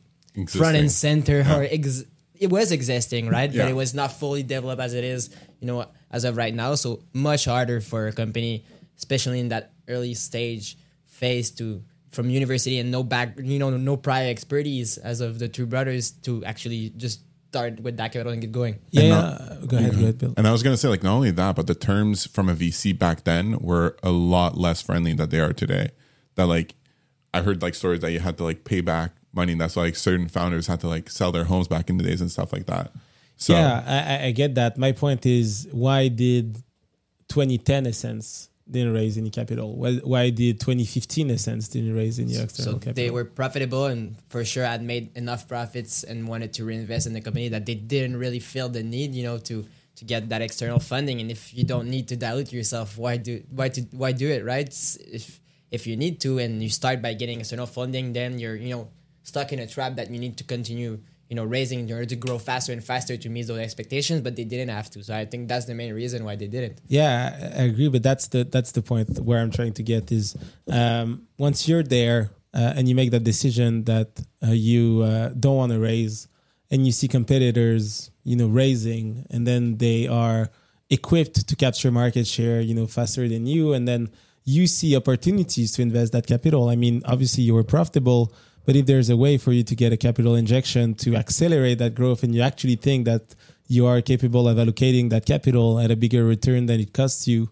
[0.48, 1.57] front and center Yeah.
[1.59, 2.05] or ex-
[2.38, 3.53] it was existing, right?
[3.53, 3.64] Yeah.
[3.64, 5.29] But it was not fully developed as it is,
[5.61, 6.74] you know, as of right now.
[6.76, 8.64] So much harder for a company,
[8.96, 13.96] especially in that early stage phase to from university and no back, you know, no
[13.96, 17.20] prior expertise as of the two brothers to actually just
[17.51, 18.79] start with that capital and get going.
[18.90, 19.20] yeah, And yeah.
[19.20, 20.35] not- go ahead, go ahead, Bill.
[20.37, 22.55] And I was going to say, like, not only that, but the terms from a
[22.55, 25.90] VC back then were a lot less friendly than they are today.
[26.37, 26.75] That, like,
[27.35, 29.53] I heard like stories that you had to like pay back money.
[29.53, 32.05] And that's why like certain founders had to like sell their homes back in the
[32.05, 32.92] days and stuff like that.
[33.37, 34.77] So, yeah, I, I- I get that.
[34.79, 36.57] My point is, why did
[37.29, 39.76] 2010 SSENSE didn't raise any capital?
[39.76, 42.94] Why, why did 2015 SSENSE didn't raise any external So capital?
[42.94, 47.12] they were profitable and for sure had made enough profits and wanted to reinvest in
[47.12, 50.40] the company that they didn't really feel the need, you know, to to get that
[50.40, 51.20] external funding.
[51.20, 54.44] And if you don't need to dilute yourself, why do why to why do it,
[54.44, 54.68] right?
[55.12, 58.70] If if you need to and you start by getting external funding, then you're you
[58.70, 58.88] know
[59.22, 61.00] stuck in a trap that you need to continue
[61.31, 64.21] you know raising in order to grow faster and faster to meet those expectations.
[64.21, 65.03] But they didn't have to.
[65.03, 66.81] So I think that's the main reason why they didn't.
[66.88, 70.37] Yeah, I agree, but that's the that's the point where I'm trying to get is
[70.69, 75.57] um, once you're there uh, and you make that decision that uh, you uh, don't
[75.57, 76.27] want to raise,
[76.71, 80.51] and you see competitors, you know, raising, and then they are
[80.90, 84.11] equipped to capture market share, you know, faster than you, and then
[84.45, 86.69] you see opportunities to invest that capital.
[86.69, 89.92] I mean, obviously you were profitable, but if there's a way for you to get
[89.92, 93.35] a capital injection to accelerate that growth, and you actually think that
[93.66, 97.49] you are capable of allocating that capital at a bigger return than it costs you,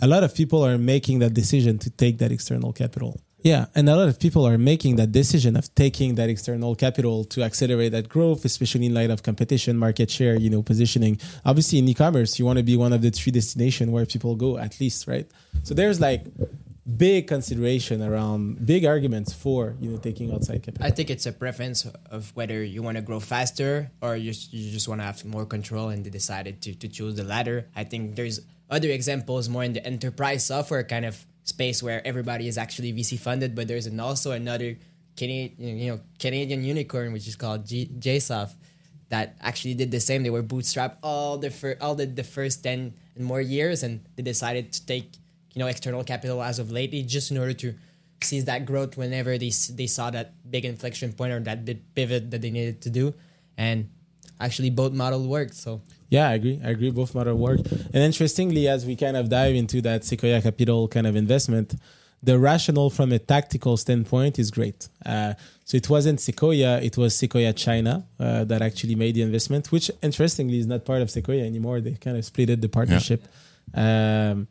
[0.00, 3.20] a lot of people are making that decision to take that external capital.
[3.44, 7.26] Yeah, and a lot of people are making that decision of taking that external capital
[7.26, 11.20] to accelerate that growth, especially in light of competition, market share, you know, positioning.
[11.44, 14.56] Obviously, in e-commerce, you want to be one of the three destinations where people go
[14.56, 15.30] at least, right?
[15.62, 16.24] So there's like
[16.84, 20.86] big consideration around big arguments for you know taking outside capital.
[20.86, 24.70] I think it's a preference of whether you want to grow faster or you, you
[24.70, 27.68] just want to have more control and they decided to, to choose the latter.
[27.74, 32.48] I think there's other examples more in the enterprise software kind of space where everybody
[32.48, 34.76] is actually VC funded, but there's an also another
[35.16, 38.54] Canadian, you know, Canadian unicorn, which is called G- GSoft
[39.10, 40.22] that actually did the same.
[40.22, 44.04] They were bootstrapped all the fir- all the, the first 10 and more years and
[44.16, 45.12] they decided to take,
[45.54, 47.74] you know, external capital as of lately just in order to
[48.22, 52.30] seize that growth whenever they they saw that big inflection point or that big pivot
[52.30, 53.14] that they needed to do,
[53.56, 53.88] and
[54.40, 55.54] actually both model worked.
[55.54, 56.60] So Yeah, I agree.
[56.62, 56.90] I agree.
[56.90, 57.60] Both model work.
[57.92, 61.74] And interestingly, as we kind of dive into that Sequoia Capital kind of investment,
[62.22, 64.88] the rationale from a tactical standpoint is great.
[65.04, 69.70] Uh, so it wasn't Sequoia, it was Sequoia China uh, that actually made the investment,
[69.72, 71.80] which interestingly is not part of Sequoia anymore.
[71.80, 73.26] They kind of splitted the partnership.
[73.74, 74.48] Um,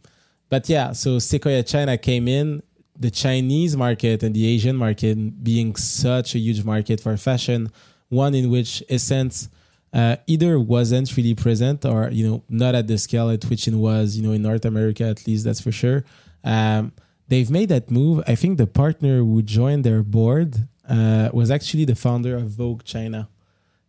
[0.54, 2.62] but yeah, so Sequoia China came in,
[2.96, 7.72] the Chinese market and the Asian market being such a huge market for fashion,
[8.10, 9.50] one in which SSENSE
[9.94, 13.74] uh, either wasn't really present or you know not at the scale at which it
[13.74, 16.06] was you know in North America at least that's for sure.
[16.44, 16.92] Um,
[17.30, 18.24] they've made that move.
[18.28, 22.84] I think the partner who joined their board uh, was actually the founder of Vogue
[22.84, 23.28] China.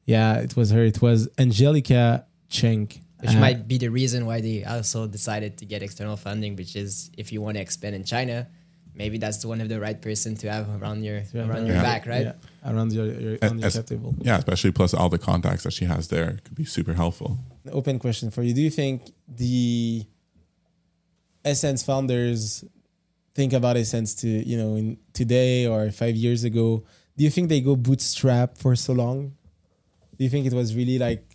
[0.06, 0.82] Yeah, it was her.
[0.82, 3.03] It was Angelica Cheung.
[3.24, 6.76] Which Uh, might be the reason why they also decided to get external funding, which
[6.76, 8.46] is if you want to expand in China,
[8.94, 11.76] maybe that's the one of the right person to have around your Yeah, around your
[11.76, 11.82] yeah.
[11.90, 12.26] back, right?
[12.26, 14.14] Yeah, around your, your, on your as- cap table.
[14.20, 17.38] yeah, especially plus all the contacts that she has there could be super helpful.
[17.64, 18.52] An open question for you.
[18.52, 20.04] Do you think the
[21.44, 22.64] SSENSE founders
[23.34, 26.84] think about SSENSE to, you know, in today or five years ago?
[27.16, 29.32] Do you think they go bootstrap for so long?
[30.18, 31.33] Do you think it was really like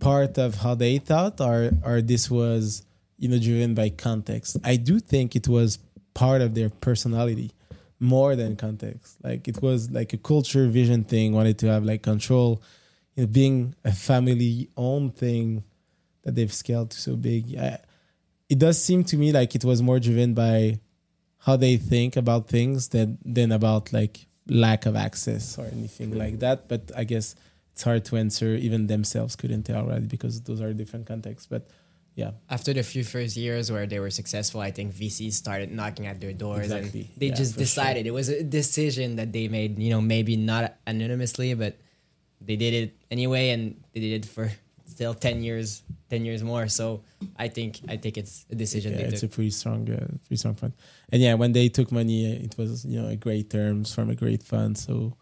[0.00, 2.82] part of how they thought or or this was,
[3.18, 4.56] you know, driven by context?
[4.64, 5.78] I do think it was
[6.14, 7.52] part of their personality
[8.02, 9.16] more than context.
[9.22, 12.60] Like it was like a culture vision thing, wanted to have like control
[13.14, 15.62] you know, being a family owned thing
[16.24, 17.56] that they've scaled to so big.
[17.56, 17.78] I,
[18.48, 20.80] it does seem to me like it was more driven by
[21.38, 26.40] how they think about things than than about like lack of access or anything like
[26.40, 26.68] that.
[26.68, 27.36] But I guess
[27.72, 28.54] it's hard to answer.
[28.54, 30.06] Even themselves couldn't tell, right?
[30.06, 31.46] Because those are different contexts.
[31.46, 31.68] But
[32.14, 36.06] yeah, After the few first years where they were successful, I think VCs started knocking
[36.06, 37.00] at their doors Exactly.
[37.08, 37.64] and they Yeah, just for sure.
[37.64, 41.78] decided it was a decision that they made, you know, maybe not anonymously, but
[42.40, 44.52] they did it anyway and they did it for
[44.84, 46.68] still ten years, ten years more.
[46.68, 47.02] So
[47.38, 49.32] I think I think it's a decision yeah, they it's took.
[49.32, 50.74] a pretty strong, uh, pretty strong fund.
[51.10, 54.14] And yeah, when they took money, it was you know a great terms from a
[54.14, 54.76] great fund.
[54.76, 55.16] So,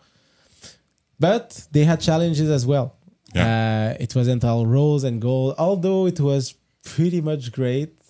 [1.20, 2.96] but they had challenges as well.
[3.36, 8.00] Uh, it wasn't all rose and gold, although it was pretty much great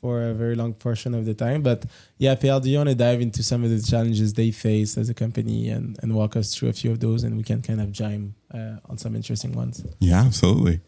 [0.00, 1.62] for a very long portion of the time.
[1.62, 1.84] But
[2.18, 5.08] yeah, PL, do you want to dive into some of the challenges they face as
[5.08, 7.80] a company and, and walk us through a few of those and we can kind
[7.80, 9.84] of chime uh, on some interesting ones?
[9.98, 10.80] Yeah, absolutely.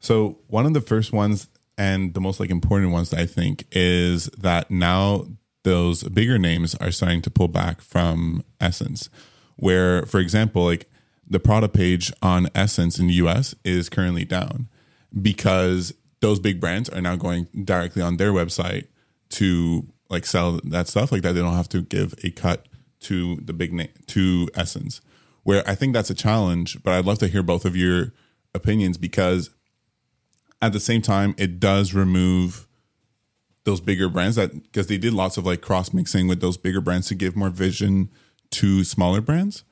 [0.00, 4.26] So one of the first ones and the most like important ones I think is
[4.38, 5.26] that now
[5.64, 9.08] those bigger names are starting to pull back from SSENSE.
[9.56, 10.90] Where, for example, like
[11.30, 14.68] the product page on SSENSE in the US is currently down
[15.22, 18.88] because those big brands are now going directly on their website
[19.30, 21.32] to like sell that stuff like that.
[21.32, 22.66] They don't have to give a cut
[23.02, 25.00] to the big name to SSENSE.
[25.44, 28.12] Where I think that's a challenge, but I'd love to hear both of your
[28.52, 29.50] opinions because
[30.60, 32.66] at the same time it does remove
[33.64, 36.80] those bigger brands that because they did lots of like cross mixing with those bigger
[36.80, 38.10] brands to give more vision
[38.50, 39.64] to smaller brands.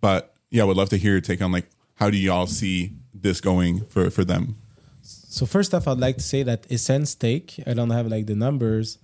[0.00, 1.66] But yeah, I would love to hear your take on like
[2.00, 4.56] how do y'all see this going for for them?
[5.02, 8.34] So first off, I'd like to say that SSENSE take, I don't have like the
[8.34, 8.98] numbers.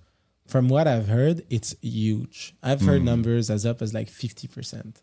[0.47, 2.53] From what I've heard, it's huge.
[2.61, 3.05] I've heard Mm.
[3.11, 5.01] numbers as up as like 50%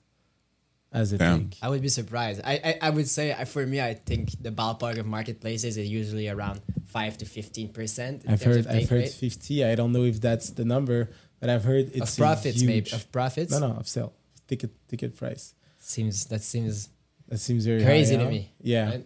[0.92, 1.48] as a Damn.
[1.48, 1.58] take.
[1.62, 2.40] I would be surprised.
[2.44, 6.28] I, I, I would say for me, I think the ballpark of marketplaces is usually
[6.28, 8.24] around five to fifteen percent.
[8.28, 9.64] I've heard I've heard 50.
[9.64, 11.08] I don't know if that's the number,
[11.40, 12.68] but I've heard it's of profits, huge.
[12.68, 13.52] maybe of profits.
[13.52, 14.12] No, no, of sale.
[14.48, 15.54] Ticket ticket price.
[15.80, 16.88] Seems that seems
[17.28, 18.30] That seems very crazy high, to huh?
[18.30, 18.52] me.
[18.60, 18.90] Yeah.
[18.90, 19.04] right?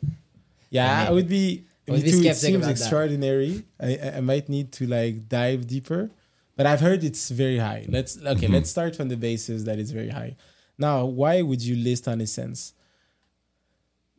[0.71, 1.65] Yeah, I I would be.
[1.87, 3.65] I would me be too, it seems extraordinary.
[3.81, 6.11] I, I I might need to like dive deeper,
[6.57, 7.87] but I've heard it's very high.
[7.89, 8.47] Let's okay.
[8.47, 8.55] Mm-hmm.
[8.55, 10.37] Let's start from the basis that it's very high.
[10.77, 12.73] Now, why would you list on SSENSE?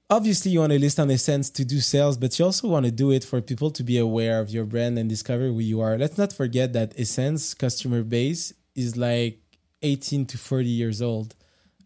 [0.10, 2.92] Obviously, you want to list on SSENSE to do sales, but you also want to
[2.92, 5.98] do it for people to be aware of your brand and discover who you are.
[5.98, 9.40] Let's not forget that SSENSE customer base is like
[9.82, 11.36] 18 to 40 years old.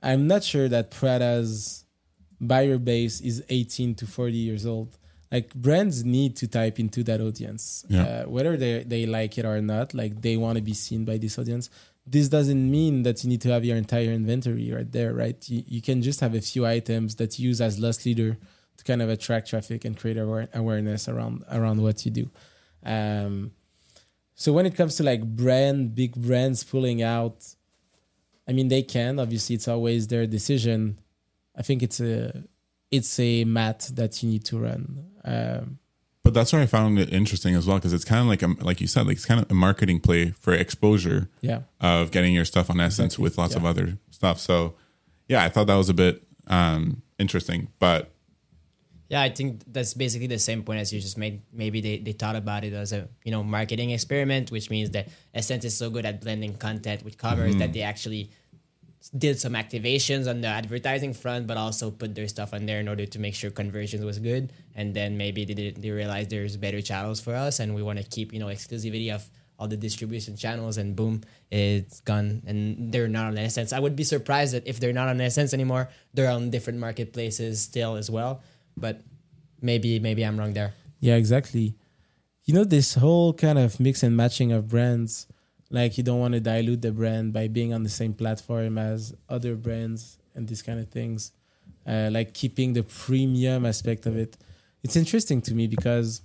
[0.01, 1.85] I'm not sure that Prada's
[2.39, 4.97] buyer base is 18 to 40 years old.
[5.31, 8.03] Like brands need to type into that audience, Yeah.
[8.03, 9.93] uh, whether they they like it or not.
[9.93, 11.69] Like they want to be seen by this audience.
[12.07, 15.38] This doesn't mean that you need to have your entire inventory right there, right?
[15.47, 18.38] You, you can just have a few items that you use as loss leader
[18.77, 22.29] to kind of attract traffic and create aware- awareness around around what you do.
[22.83, 23.51] Um,
[24.33, 27.45] so when it comes to like brand, big brands pulling out,
[28.49, 29.19] I mean they can.
[29.19, 30.99] Obviously, it's always their decision.
[31.55, 32.43] I think it's a
[32.89, 35.05] it's a math that you need to run.
[35.23, 35.77] Um,
[36.23, 38.47] But that's where I found it interesting as well because it's kind of like a,
[38.65, 42.33] like you said, like it's kind of a marketing play for exposure yeah, of getting
[42.33, 44.39] your stuff on SSENSE Exactly, with lots of other stuff.
[44.39, 44.73] So
[45.27, 47.67] yeah, I thought that was a bit um, interesting.
[47.77, 48.12] But
[49.09, 51.41] Yeah, I think that's basically the same point as you just made.
[51.53, 55.09] Maybe they, they thought about it as a you know marketing experiment, which means that
[55.35, 58.31] SSENSE is so good at blending content with commerce that they actually
[59.17, 62.88] did some activations on the advertising front, but also put their stuff on there in
[62.88, 64.51] order to make sure conversions was good.
[64.75, 68.05] And then maybe they they realized there's better channels for us, and we want to
[68.05, 70.77] keep you know exclusivity of all the distribution channels.
[70.77, 73.73] And boom, it's gone, and they're not on SSENSE.
[73.73, 77.62] I would be surprised that if they're not on SSENSE anymore, they're on different marketplaces
[77.62, 78.41] still as well.
[78.77, 79.01] But
[79.62, 80.73] maybe maybe I'm wrong there.
[80.99, 81.75] yeah, exactly.
[82.45, 85.27] You know this whole kind of mix and matching of brands.
[85.69, 89.15] Like you don't want to dilute the brand by being on the same platform as
[89.27, 91.32] other brands and these kind of things.
[91.86, 94.38] Uh, like keeping the premium aspect of it.
[94.84, 96.21] It's interesting to me because,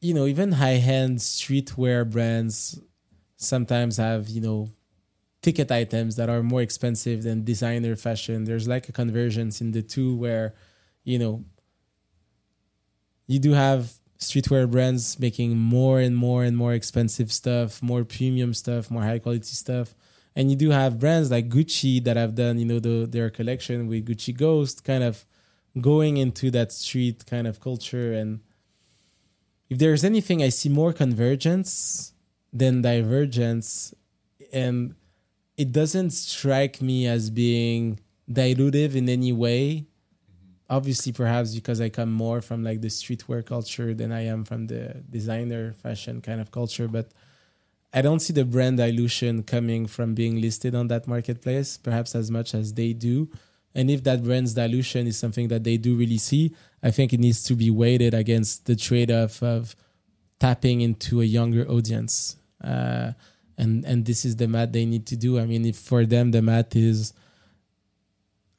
[0.00, 2.80] you know, even high end streetwear brands
[3.36, 4.70] sometimes have, you know,
[5.42, 8.44] ticket items that are more expensive than designer fashion.
[8.44, 10.54] There's like a convergence in the two where,
[11.04, 11.44] you know,
[13.26, 18.52] you do have streetwear brands making more and more and more expensive stuff, more premium
[18.52, 19.94] stuff, more high quality stuff.
[20.34, 23.86] And you do have brands like Gucci that have done, you know, the, their collection
[23.86, 25.24] with Gucci Ghost, kind of
[25.80, 28.12] going into that street kind of culture.
[28.12, 28.40] And
[29.68, 32.12] if there's anything, I see more convergence
[32.52, 33.94] than divergence.
[34.52, 34.94] And
[35.56, 39.86] it doesn't strike me as being dilutive in any way
[40.68, 44.66] obviously perhaps because I come more from like the streetwear culture than I am from
[44.66, 46.88] the designer fashion kind of culture.
[46.88, 47.10] But
[47.92, 52.30] I don't see the brand dilution coming from being listed on that marketplace, perhaps as
[52.30, 53.30] much as they do.
[53.74, 57.20] And if that brand's dilution is something that they do really see, I think it
[57.20, 59.74] needs to be weighted against the trade off of
[60.38, 62.36] tapping into a younger audience.
[62.62, 63.12] Uh,
[63.56, 65.38] and and this is the math they need to do.
[65.38, 67.12] I mean, if for them the math is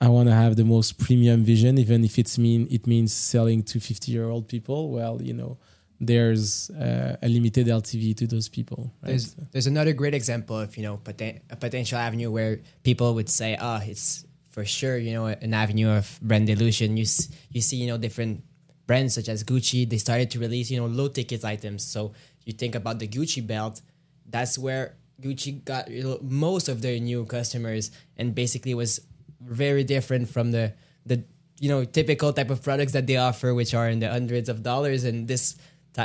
[0.02, 3.64] I want to have the most premium vision, even if it's mean it means selling
[3.64, 4.89] to 50 year old people.
[4.91, 5.58] Well, you know,
[6.00, 8.93] there's uh, a limited LTV to those people.
[9.02, 9.10] Right?
[9.10, 13.30] There's there's another great example of you know poten- a potential avenue where people would
[13.30, 16.95] say, oh, it's for sure you know an avenue of brand dilution.
[16.95, 18.43] You s- you see you know different
[18.88, 21.84] brands such as Gucci, they started to release you know low ticket items.
[21.84, 22.14] So
[22.45, 23.82] you think about the Gucci belt,
[24.26, 29.02] that's where Gucci got you know, most of their new customers, and basically was
[29.42, 30.74] very different from the
[31.06, 31.24] the
[31.60, 34.64] you know typical type of products that they offer, which are in the hundreds of
[34.64, 35.04] dollars.
[35.04, 35.56] And this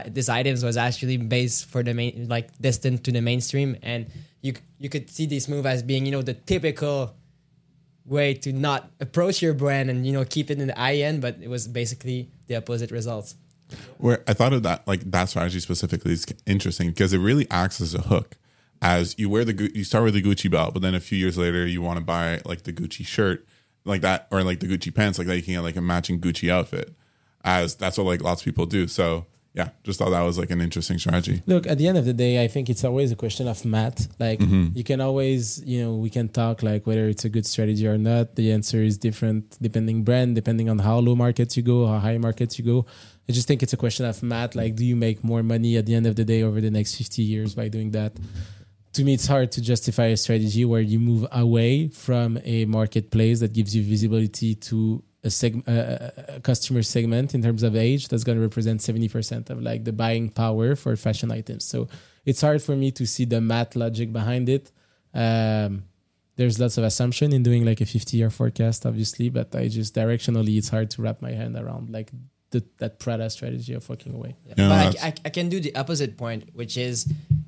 [0.09, 4.07] this items was actually based for the main like destined to the mainstream, and
[4.41, 7.15] you you could see this move as being you know the typical
[8.07, 11.21] way to not approach your brand and you know keep it in the high end,
[11.21, 13.37] but it was basically the opposite results.
[13.99, 17.81] Where I thought of that, like that strategy specifically is interesting because it really acts
[17.81, 18.37] as a hook.
[18.83, 21.39] As you wear the, you start with the Gucci belt, but then a few years
[21.39, 23.47] later, you want to buy like the Gucci shirt,
[23.85, 25.37] like that, or like the Gucci pants, like that.
[25.37, 26.95] You can get like a matching Gucci outfit.
[27.45, 28.87] As that's what like lots of people do.
[28.89, 31.41] So yeah, just thought that was like an interesting strategy.
[31.47, 34.09] Look, at the end of the day, I think it's always a question of math.
[34.19, 34.77] Like mm-hmm.
[34.77, 37.97] you can always, you know, we can talk like whether it's a good strategy or
[37.97, 38.35] not.
[38.35, 42.19] The answer is different depending brand, depending on how low markets you go, how high
[42.19, 42.85] markets you go.
[43.29, 44.57] I just think it's a question of math.
[44.57, 46.97] Like, do you make more money at the end of the day over the next
[46.97, 48.13] 50 years by doing that?
[48.95, 53.41] To me, it's hard to justify a strategy where you move away from a marketplace
[53.41, 58.23] that gives you visibility to a, seg- a, customer segment in terms of age that's
[58.23, 61.65] going to represent 70% of like the buying power for fashion items.
[61.65, 61.89] So
[62.25, 64.71] it's hard for me to see the math logic behind it.
[65.13, 65.85] Um,
[66.37, 69.95] there's lots of assumption in doing like a 50 year forecast, obviously, but I just
[69.95, 72.13] directionally, it's hard to wrap my hand around like
[72.55, 74.33] the, that Prada strategy of walking away.
[74.47, 74.55] Yeah.
[74.57, 76.97] Yeah, but I, I, I can do the opposite point, which is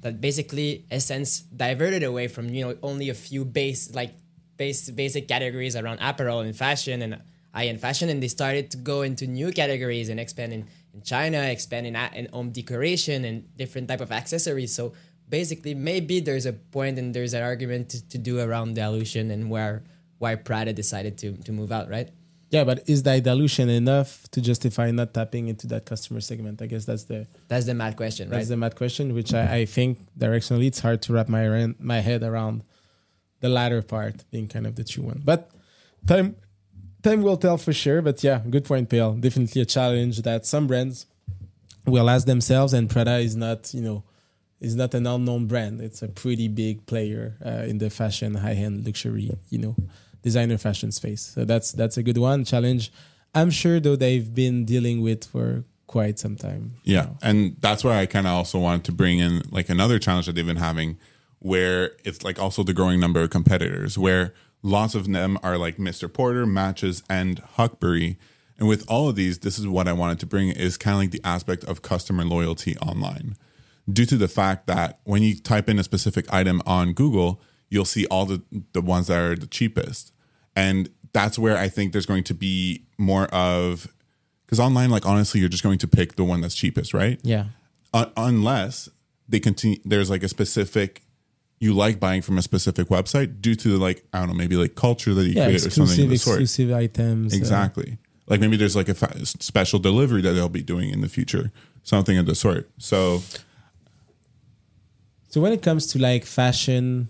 [0.02, 4.12] that basically SSENSE diverted away from you know only a few base like
[4.56, 7.12] base basic categories around apparel and fashion and
[7.54, 10.62] high end fashion, and they started to go into new categories and expand in,
[10.94, 14.74] in China, expand in, a- in home decoration and different type of accessories.
[14.74, 14.92] So
[15.28, 19.48] basically, maybe there's a point and there's an argument to, to do around dilution and
[19.50, 19.84] where
[20.18, 22.08] why Prada decided to to move out, right?
[22.50, 26.62] Yeah, but is that dilution enough to justify not tapping into that customer segment?
[26.62, 28.36] I guess that's the That's the mad question, right?
[28.36, 32.00] That's the mad question, which I, I think directionally it's hard to wrap my my
[32.00, 32.62] head around
[33.40, 35.22] the latter part being kind of the true one.
[35.24, 35.50] But
[36.06, 36.36] time
[37.02, 38.00] time will tell for sure.
[38.00, 39.14] But yeah, good point, Pale.
[39.14, 41.06] Definitely a challenge that some brands
[41.86, 44.04] will ask themselves, and Prada is not, you know,
[44.60, 45.80] is not an unknown brand.
[45.80, 49.76] It's a pretty big player uh, in the fashion, high end luxury, you know,
[50.26, 51.22] designer fashion space.
[51.22, 52.92] So that's that's a good one challenge.
[53.32, 56.72] I'm sure though they've been dealing with for quite some time.
[56.82, 57.18] Yeah, now.
[57.22, 60.34] and that's where I kind of also wanted to bring in like another challenge that
[60.34, 60.98] they've been having,
[61.38, 65.76] where it's like also the growing number of competitors, where lots of them are like
[65.76, 66.12] Mr.
[66.12, 68.16] Porter, Matches, and Huckberry.
[68.58, 71.00] And with all of these, this is what I wanted to bring is kind of
[71.02, 73.36] like the aspect of customer loyalty online.
[73.88, 77.84] Due to the fact that when you type in a specific item on Google, you'll
[77.84, 80.12] see all the, the ones that are the cheapest.
[80.56, 83.86] And that's where I think there's going to be more of
[84.46, 87.20] because online, like honestly, you're just going to pick the one that's cheapest, right?
[87.22, 87.46] Yeah.
[87.94, 88.88] Un- unless
[89.28, 91.02] they continue, there's like a specific
[91.58, 94.74] you like buying from a specific website due to like I don't know, maybe like
[94.74, 96.40] culture that you yeah, create or something of exclusive the sort.
[96.42, 97.32] exclusive items.
[97.32, 97.98] uh, Exactly.
[98.28, 101.52] Like maybe there's like a fa- special delivery that they'll be doing in the future,
[101.82, 102.68] something of the sort.
[102.78, 103.22] So
[105.28, 107.08] so when it comes to like fashion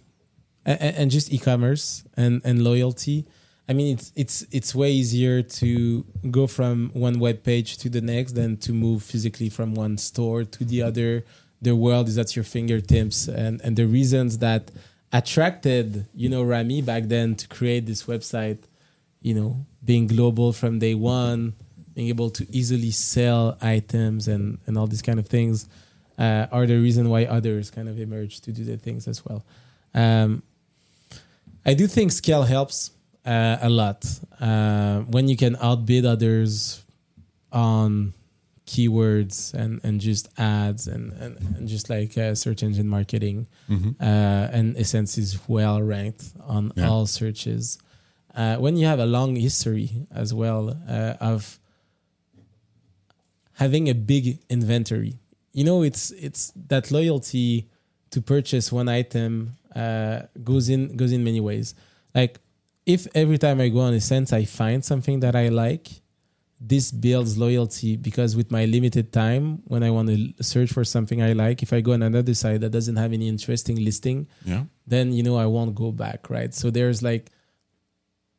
[0.67, 3.25] and, and just e-commerce and and loyalty,
[3.69, 8.01] I mean it's it's it's way easier to go from one web page to the
[8.01, 11.25] next than to move physically from one store to the other.
[11.63, 14.71] The world is at your fingertips, and and the reasons that
[15.13, 18.59] attracted you know Rami back then to create this website,
[19.23, 21.55] you know, being global from day one,
[21.95, 25.67] being able to easily sell items and and all these kind of things
[26.19, 29.45] uh, are the reason why others kind of emerge to do the things as well.
[29.95, 30.43] Um,
[31.67, 32.93] I do think scale helps
[33.25, 34.07] uh, a lot
[34.41, 36.85] uh, when you can outbid others
[37.53, 38.13] on
[38.67, 43.47] keywords and, and just ads and, and, and just like uh, search engine marketing.
[43.71, 44.05] Uh,
[44.53, 46.89] and SSENSE is well ranked on Yeah.
[46.89, 47.79] all searches.
[48.35, 51.59] Uh, when you have a long history as well uh, of
[53.55, 55.19] having a big inventory,
[55.53, 57.69] you know, it's it's that loyalty
[58.11, 61.75] to purchase one item uh, goes in goes in many ways.
[62.15, 62.41] Like
[62.87, 65.89] if every time I go on SSENSE I find something that I like,
[66.61, 71.23] this builds loyalty because with my limited time, when I want to search for something
[71.23, 74.65] I like, if I go on another site that doesn't have any interesting listing, yeah,
[74.87, 76.55] then you know I won't go back, right?
[76.55, 77.31] So there's like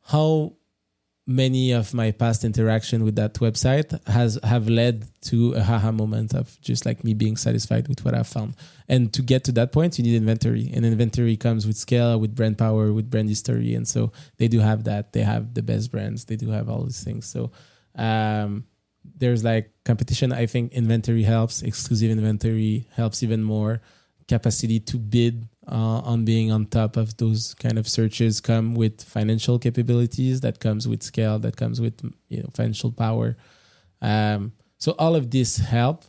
[0.06, 0.57] how
[1.28, 6.32] many of my past interaction with that website has have led to a haha moment
[6.32, 8.56] of just like me being satisfied with what I've found.
[8.88, 12.34] And to get to that point, you need inventory, and inventory comes with scale, with
[12.34, 15.12] brand power, with brand history, and so they do have that.
[15.12, 16.24] They have the best brands.
[16.24, 17.26] They do have all these things.
[17.26, 17.52] So
[17.94, 18.64] um,
[19.04, 20.32] there's like competition.
[20.32, 21.60] I think inventory helps.
[21.60, 23.82] Exclusive inventory helps even more.
[24.28, 29.02] Capacity to bid uh, on being on top of those kind of searches come with
[29.02, 33.36] financial capabilities that comes with scale that comes with you know financial power.
[34.00, 36.04] Um, so all of this help.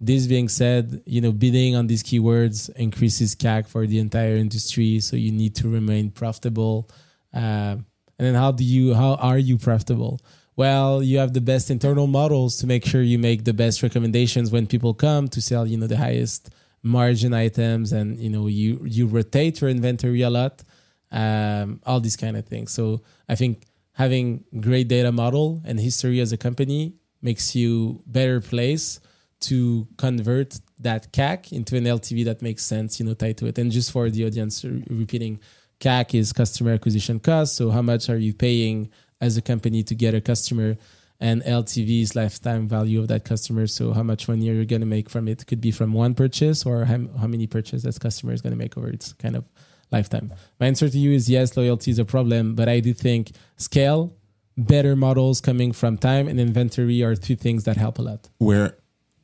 [0.00, 5.00] This being said you know bidding on these keywords increases cac for the entire industry
[5.00, 6.90] so you need to remain profitable.
[7.32, 7.86] Um,
[8.18, 10.20] and then how do you how are you profitable?
[10.56, 14.50] Well you have the best internal models to make sure you make the best recommendations
[14.50, 16.50] when people come to sell you know the highest
[16.84, 20.62] margin items and you know you you rotate your inventory a lot
[21.10, 26.20] um, all these kind of things so i think having great data model and history
[26.20, 29.00] as a company makes you better place
[29.40, 33.58] to convert that CAC into an LTV that makes sense, you know, tied to it.
[33.58, 35.40] And just for the audience, repeating,
[35.80, 37.56] CAC is customer acquisition cost.
[37.56, 40.76] So how much are you paying as a company to get a customer?
[41.24, 43.66] And LTV is lifetime value of that customer.
[43.66, 45.46] So how much money you're you going to make from it?
[45.46, 48.58] Could be from one purchase or how, how many purchases that customer is going to
[48.58, 49.48] make over its kind of
[49.90, 50.34] lifetime.
[50.60, 54.14] My answer to you is yes, loyalty is a problem, but I do think scale,
[54.58, 58.28] better models coming from time and inventory are two things that help a lot.
[58.36, 58.76] Where,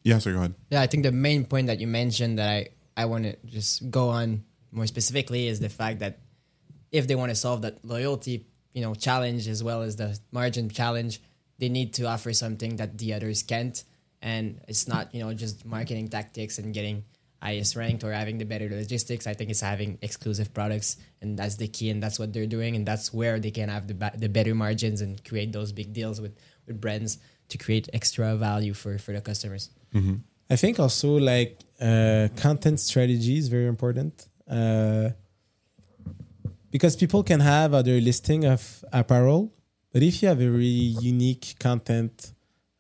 [0.03, 0.55] yeah, so go ahead.
[0.71, 3.91] Yeah, I think the main point that you mentioned that I, I want to just
[3.91, 6.21] go on more specifically is the fact that
[6.93, 10.71] if they want to solve that loyalty, you know, challenge as well as the margin
[10.71, 11.21] challenge,
[11.61, 13.83] they need to offer something that the others can't.
[14.23, 17.05] And it's not you know just marketing tactics and getting
[17.43, 19.27] highest ranked or having the better logistics.
[19.27, 22.77] I think it's having exclusive products and that's the key and that's what they're doing
[22.77, 25.93] and that's where they can have the, ba- the better margins and create those big
[25.93, 26.37] deals with,
[26.67, 29.71] with brands to create extra value for, for the customers.
[29.95, 30.17] Mm-hmm.
[30.49, 35.09] i think also like uh, content strategy is very important uh,
[36.71, 39.53] because people can have other listing of apparel
[39.93, 42.33] but if you have a really unique content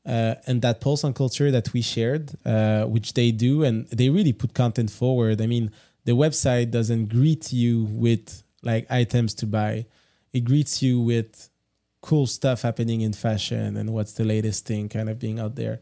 [0.06, 4.08] uh, and that pulse on culture that we shared, uh, which they do, and they
[4.08, 5.40] really put content forward.
[5.40, 5.70] I mean,
[6.04, 9.86] the website doesn't greet you with like items to buy;
[10.32, 11.50] it greets you with
[12.00, 15.80] cool stuff happening in fashion and what's the latest thing kind of being out there.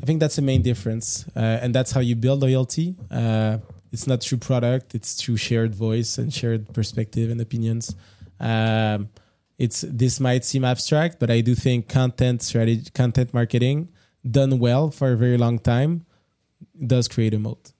[0.00, 2.96] I think that's the main difference, uh, and that's how you build loyalty.
[3.10, 3.58] Uh,
[3.92, 7.94] it's not through product; it's through shared voice and shared perspective and opinions.
[8.40, 9.10] Um,
[9.58, 13.90] it's this might seem abstract, but I do think content strategy, content marketing
[14.28, 16.06] done well for a very long time
[16.86, 17.72] does create a moat.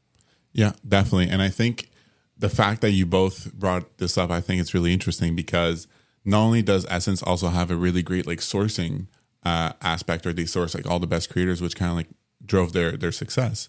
[0.52, 1.28] Yeah, definitely.
[1.28, 1.90] And I think
[2.36, 5.86] the fact that you both brought this up, I think it's really interesting because
[6.24, 9.06] not only does SSENSE also have a really great like sourcing
[9.44, 12.08] uh, aspect, or they source like all the best creators, which kind of like
[12.44, 13.68] drove their their success,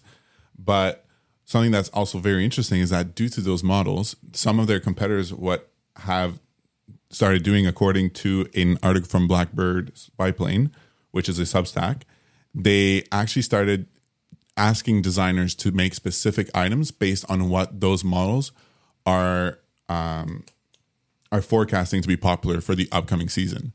[0.58, 1.06] but
[1.44, 5.32] something that's also very interesting is that due to those models, some of their competitors
[5.32, 6.38] what have
[7.10, 10.70] started doing, according to an article from Blackbird Spyplane,
[11.10, 12.02] which is a Substack,
[12.54, 13.86] they actually started
[14.56, 18.52] asking designers to make specific items based on what those models
[19.06, 19.58] are
[19.88, 20.44] um,
[21.32, 23.72] are forecasting to be popular for the upcoming season.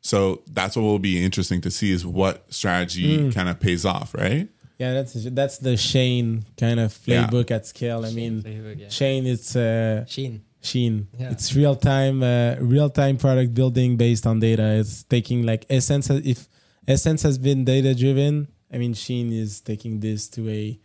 [0.00, 3.34] So that's what will be interesting to see is what strategy mm.
[3.34, 4.48] kind of pays off, right?
[4.78, 7.56] Yeah, that's that's the Shein kind of playbook yeah.
[7.56, 8.04] at scale.
[8.04, 8.86] I Shein mean, playbook, yeah.
[8.86, 10.40] Shein, it's uh, Shein.
[10.62, 11.06] Shein.
[11.18, 11.30] Yeah.
[11.30, 14.78] It's real time, uh, real time product building based on data.
[14.80, 16.26] It's taking like SSENSE.
[16.26, 16.48] If
[16.86, 20.78] SSENSE has been data driven, I mean, Shein is taking this to a,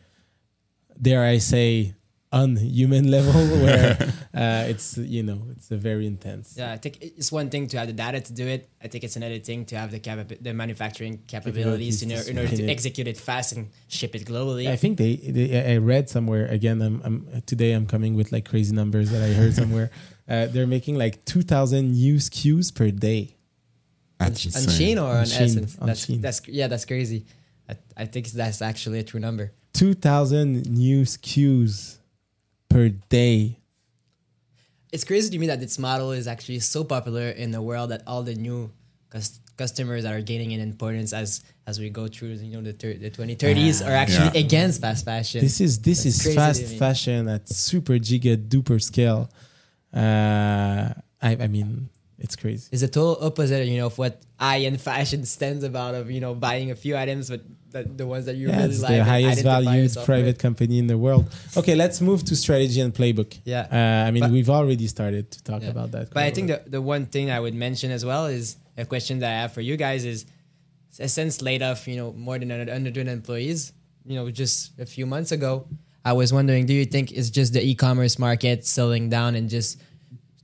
[1.02, 1.96] dare I say,
[2.34, 3.32] unhuman level
[3.64, 3.96] where
[4.34, 6.56] uh, it's you know it's a very intense.
[6.58, 8.70] Yeah, I think it's one thing to have the data to do it.
[8.84, 12.56] I think it's another thing to have the capa- the manufacturing capabilities in, in order
[12.58, 14.68] to execute it fast and ship it globally.
[14.68, 16.82] I think they, they I read somewhere again.
[16.82, 19.92] I'm, I'm, today I'm coming with like crazy numbers that I heard somewhere.
[20.28, 23.38] uh, they're making like two thousand new SKUs per day.
[24.18, 25.82] That's on, on Shein or on, on SSENSE.
[25.82, 26.22] On that's Shein.
[26.22, 27.26] that's yeah, that's crazy.
[27.70, 29.54] I, I think that's actually a true number.
[29.74, 31.98] Two thousand new SKUs
[32.74, 33.60] per day.
[34.92, 38.02] It's crazy to me that this model is actually so popular in the world that
[38.06, 38.72] all the new
[39.10, 42.74] cus- customers that are gaining in importance as as we go through you know the
[42.74, 44.46] thir- the 2030s uh, are actually yeah.
[44.46, 45.42] against fast fashion.
[45.42, 49.30] This is this That's is fast fashion at super giga duper scale.
[49.94, 52.70] Uh, I I mean it's crazy.
[52.72, 56.22] It's the total opposite, you know, of what I and fashion stands about of you
[56.22, 57.42] know buying a few items, but
[57.74, 58.92] the, the ones that you yeah, really it's like.
[58.92, 60.38] the highest valued private with.
[60.38, 61.26] company in the world.
[61.58, 63.38] Okay, let's move to strategy and playbook.
[63.44, 65.70] Yeah, uh, I mean but, we've already started to talk yeah.
[65.70, 66.14] about that.
[66.14, 69.20] But I think the the one thing I would mention as well is a question
[69.20, 70.26] that I have for you guys is,
[70.90, 73.74] since laid off, you know, more than 100 employees,
[74.06, 75.68] you know, just a few months ago,
[76.06, 79.82] I was wondering, do you think it's just the e-commerce market slowing down and just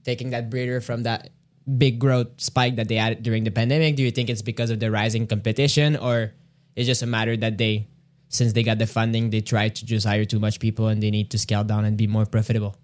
[0.04, 1.30] taking that breather from that
[1.78, 3.96] big growth spike that they had during the pandemic?
[3.96, 6.34] Do you think it's because of the rising competition, or
[6.76, 7.88] it's just a matter that they,
[8.30, 11.12] since they got the funding, they tried to just hire too much people and they
[11.12, 12.76] need to scale down and be more profitable?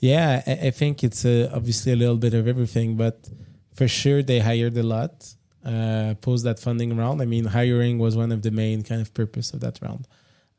[0.00, 3.28] Yeah, I, I think it's uh, obviously a little bit of everything, but
[3.74, 5.34] for sure they hired a lot
[5.64, 7.20] uh, post that funding round.
[7.20, 10.06] I mean, hiring was one of the main kind of purpose of that round.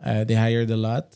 [0.04, 1.16] Uh, they hired a lot.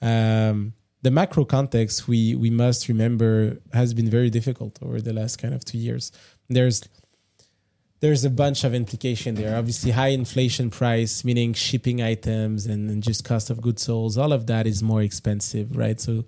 [0.00, 5.36] Um, the macro context we we must remember has been very difficult over the last
[5.36, 6.12] kind of two years.
[6.48, 6.82] There's
[8.04, 9.56] there's a bunch of implication there.
[9.56, 14.18] Obviously, high inflation price, meaning shipping items and, and just cost of goods sold.
[14.18, 15.98] All of that is more expensive, right?
[15.98, 16.26] So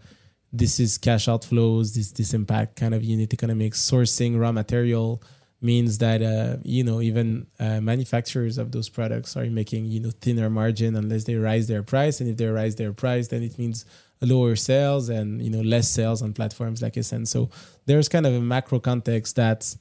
[0.50, 1.94] this is cash outflows.
[1.94, 3.78] This this impact kind of unit economics.
[3.78, 5.22] Sourcing raw material
[5.60, 10.12] means that uh, you know even uh, manufacturers of those products are making you know
[10.22, 12.22] thinner margin unless they rise their price.
[12.22, 13.84] And if they rise their price, then it means
[14.22, 17.28] lower sales and you know less sales on platforms like SSENSE.
[17.28, 17.50] So
[17.84, 19.76] there's kind of a macro context that's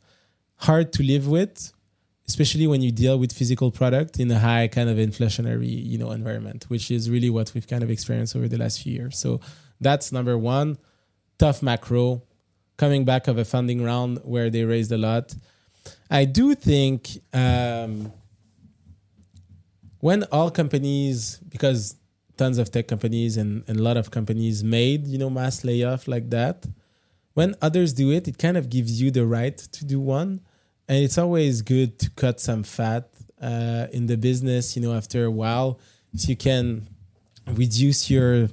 [0.57, 1.71] hard to live with,
[2.27, 6.11] especially when you deal with physical product in a high kind of inflationary you know
[6.11, 9.17] environment, which is really what we've kind of experienced over the last few years.
[9.17, 9.39] So
[9.79, 10.77] that's number one.
[11.37, 12.23] Tough macro,
[12.77, 15.35] coming back of a funding round where they raised a lot.
[16.09, 18.13] I do think um,
[19.99, 21.97] when all companies, because
[22.37, 26.07] tons of tech companies and, and a lot of companies made you know mass layoff
[26.07, 26.65] like that
[27.33, 30.41] when others do it it kind of gives you the right to do one
[30.87, 33.09] and it's always good to cut some fat
[33.41, 35.79] uh, in the business you know after a while
[36.13, 36.87] if you can
[37.47, 38.49] reduce your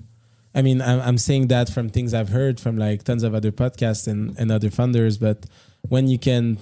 [0.54, 3.52] i mean I'm, I'm saying that from things i've heard from like tons of other
[3.52, 5.46] podcasts and, and other funders but
[5.88, 6.58] when you can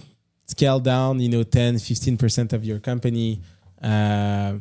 [0.47, 3.41] scale down you know 10 15% of your company
[3.83, 4.55] uh,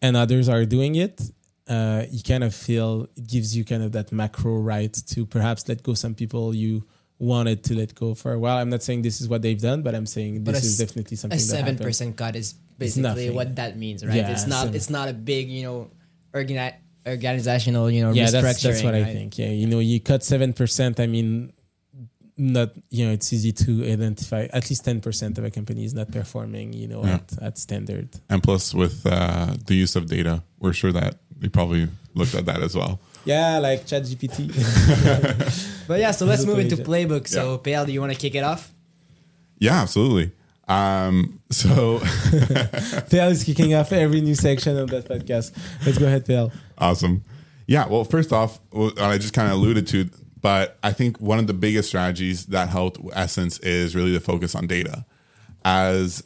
[0.00, 1.20] and others are doing it,
[1.68, 5.68] uh, you kind of feel it gives you kind of that macro right to perhaps
[5.68, 6.84] let go some people you
[7.22, 8.58] wanted to let go for a while.
[8.58, 11.38] I'm not saying this is what they've done, but I'm saying this is definitely something.
[11.38, 14.16] A seven percent cut is basically what that means, right?
[14.16, 14.64] Yeah, it's not.
[14.64, 14.74] Seven.
[14.74, 15.88] It's not a big, you know,
[16.34, 16.74] organi-
[17.06, 18.28] organizational, you know, yeah.
[18.28, 19.04] That's, that's what right?
[19.04, 19.38] I think.
[19.38, 20.98] Yeah, you know, you cut seven percent.
[20.98, 21.52] I mean,
[22.36, 26.10] not you know it's easy to identify at least 10% of a company is not
[26.10, 27.14] performing you know yeah.
[27.14, 31.48] at, at standard and plus with uh, the use of data we're sure that they
[31.48, 34.48] probably looked at that as well yeah like chat gpt
[35.88, 37.28] but yeah so let's move into playbook.
[37.28, 37.78] So yeah.
[37.78, 38.72] pl do you want to kick it off?
[39.58, 40.32] Yeah absolutely.
[40.68, 41.98] Um so
[43.10, 45.56] pl is kicking off every new section of that podcast.
[45.84, 47.24] Let's go ahead pl awesome.
[47.66, 48.60] Yeah well first off
[48.98, 50.10] i just kind of alluded to
[50.42, 54.56] but I think one of the biggest strategies that helped SSENSE is really to focus
[54.56, 55.06] on data,
[55.64, 56.24] as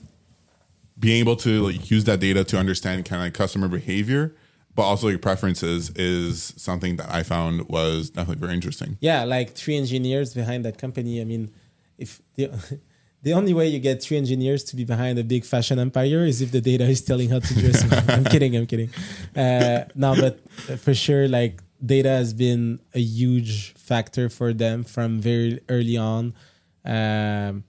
[0.98, 4.34] being able to like, use that data to understand kind of like customer behavior,
[4.76, 8.98] but also your preferences is something that I found was definitely very interesting.
[9.00, 11.20] Yeah, like three engineers behind that company.
[11.20, 11.50] I mean,
[11.96, 12.50] if the
[13.22, 16.42] the only way you get three engineers to be behind a big fashion empire is
[16.42, 17.90] if the data is telling how to dress.
[18.08, 18.54] I'm kidding.
[18.54, 18.90] I'm kidding.
[19.34, 20.38] Uh, no, but
[20.78, 26.34] for sure, like data has been a huge factor for them from very early on.
[26.84, 27.64] Um,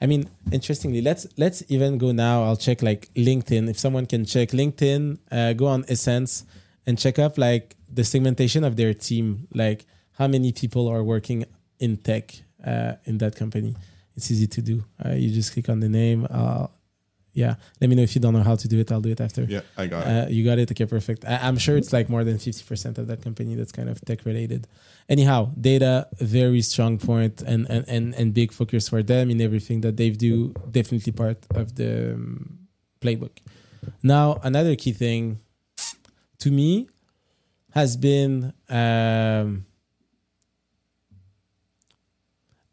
[0.00, 2.44] I mean, interestingly, let's let's even go now.
[2.44, 3.68] I'll check like LinkedIn.
[3.68, 6.44] If someone can check LinkedIn, uh, go on SSENSE
[6.86, 11.44] and check up like the segmentation of their team, like how many people are working
[11.78, 12.34] in tech
[12.66, 13.76] uh, in that company.
[14.16, 14.84] It's easy to do.
[15.04, 16.26] Uh, you just click on the name.
[16.30, 16.68] Uh,
[17.32, 19.20] yeah let me know if you don't know how to do it i'll do it
[19.20, 21.92] after yeah i got uh, it you got it okay perfect I, am sure it's
[21.92, 24.66] like more than 50% of that company that's kind of tech related
[25.08, 29.80] anyhow data very strong point and and and, and big focus for them in everything
[29.80, 32.58] that they do definitely part of the um,
[33.00, 33.38] playbook.
[34.02, 35.40] Now another key thing
[36.38, 36.88] to me
[37.72, 39.64] has been um,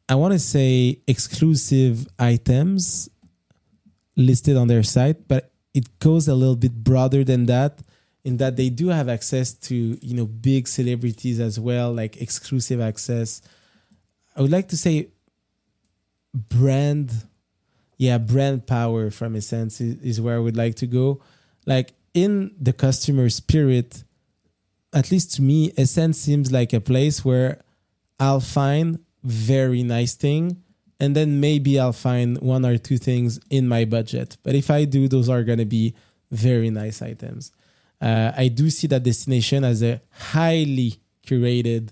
[0.09, 3.09] i want to say exclusive items
[4.17, 7.79] listed on their site, but it goes a little bit broader than that
[8.27, 12.81] in that they do have access to you know big celebrities as well like exclusive
[12.81, 13.41] access
[14.35, 15.07] i would like to say
[16.33, 17.09] brand
[17.97, 21.21] yeah brand power from a sense is, is where i would like to go
[21.65, 24.03] like in the customer spirit
[24.93, 27.61] at least to me SSENSE seems like a place where
[28.19, 30.61] i'll find very nice thing
[30.99, 34.37] and then maybe I'll find one or two things in my budget.
[34.41, 35.93] But if I do, those are going to be
[36.31, 37.51] very nice items.
[37.99, 40.95] Uh, I do see that destination as a highly
[41.25, 41.89] curated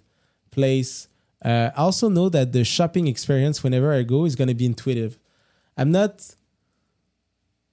[0.52, 1.08] place
[1.46, 4.66] Uh, I also know that the shopping experience whenever I go is going to be
[4.66, 5.20] intuitive.
[5.78, 6.14] I'm not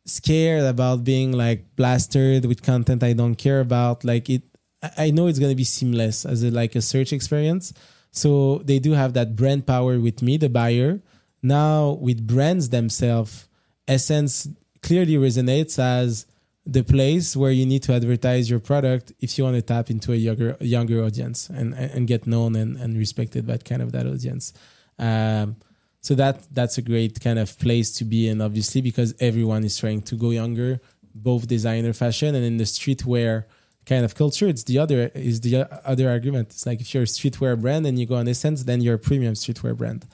[0.05, 4.05] scared about being like blasted with content I don't care about.
[4.05, 4.43] Like it,
[4.99, 7.73] I- know it's going to be seamless as a, like a search experience.
[8.11, 11.01] So they do have that brand power with me, the buyer.
[11.43, 13.49] Now with brands themselves,
[13.89, 14.49] SSENSE
[14.83, 16.27] clearly resonates as
[16.65, 20.13] the place where you need to advertise your product if you want to tap into
[20.13, 24.07] a younger younger audience and and get known and, and respected by kind of that
[24.07, 24.53] audience.
[24.99, 25.57] Um,
[26.01, 29.77] so that that's a great kind of place to be in, obviously, because everyone is
[29.79, 30.81] trying to go younger,
[31.15, 33.45] both designer fashion and in the streetwear
[33.87, 34.47] kind of culture.
[34.47, 36.51] It's the other is the other argument.
[36.51, 38.99] It's like if you're a streetwear brand and you go on SSENSE, then you're a
[38.99, 40.07] premium streetwear brand.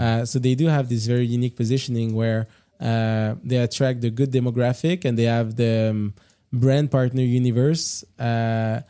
[0.00, 2.46] Uh, so they do have this very unique positioning where
[2.80, 6.14] uh, they attract the good demographic and they have the um,
[6.52, 8.80] brand partner universe uh,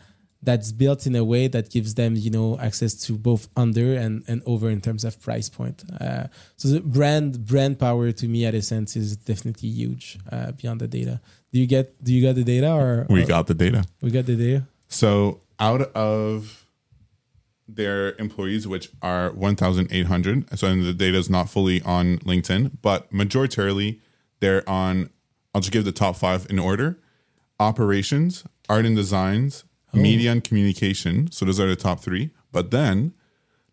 [0.43, 4.23] that's built in a way that gives them you know access to both under and,
[4.29, 5.83] and over in terms of price point.
[6.01, 6.25] Uh,
[6.57, 10.81] so the brand brand power to me at a sense is definitely huge uh, beyond
[10.81, 11.21] the data.
[11.53, 13.85] Do you get do you got the data or We or- got the data.
[14.03, 14.67] we got the data?
[14.89, 16.66] So out of
[17.69, 24.01] their employees, which are 1,800, so the data is not fully on LinkedIn, but majoritarily
[24.41, 25.11] they're on,
[25.55, 26.99] I'll just give the top five in order
[27.59, 29.65] operations, art and designs,
[29.95, 29.99] oh.
[29.99, 31.31] media and communication.
[31.31, 32.31] So those are the top three.
[32.53, 33.15] But then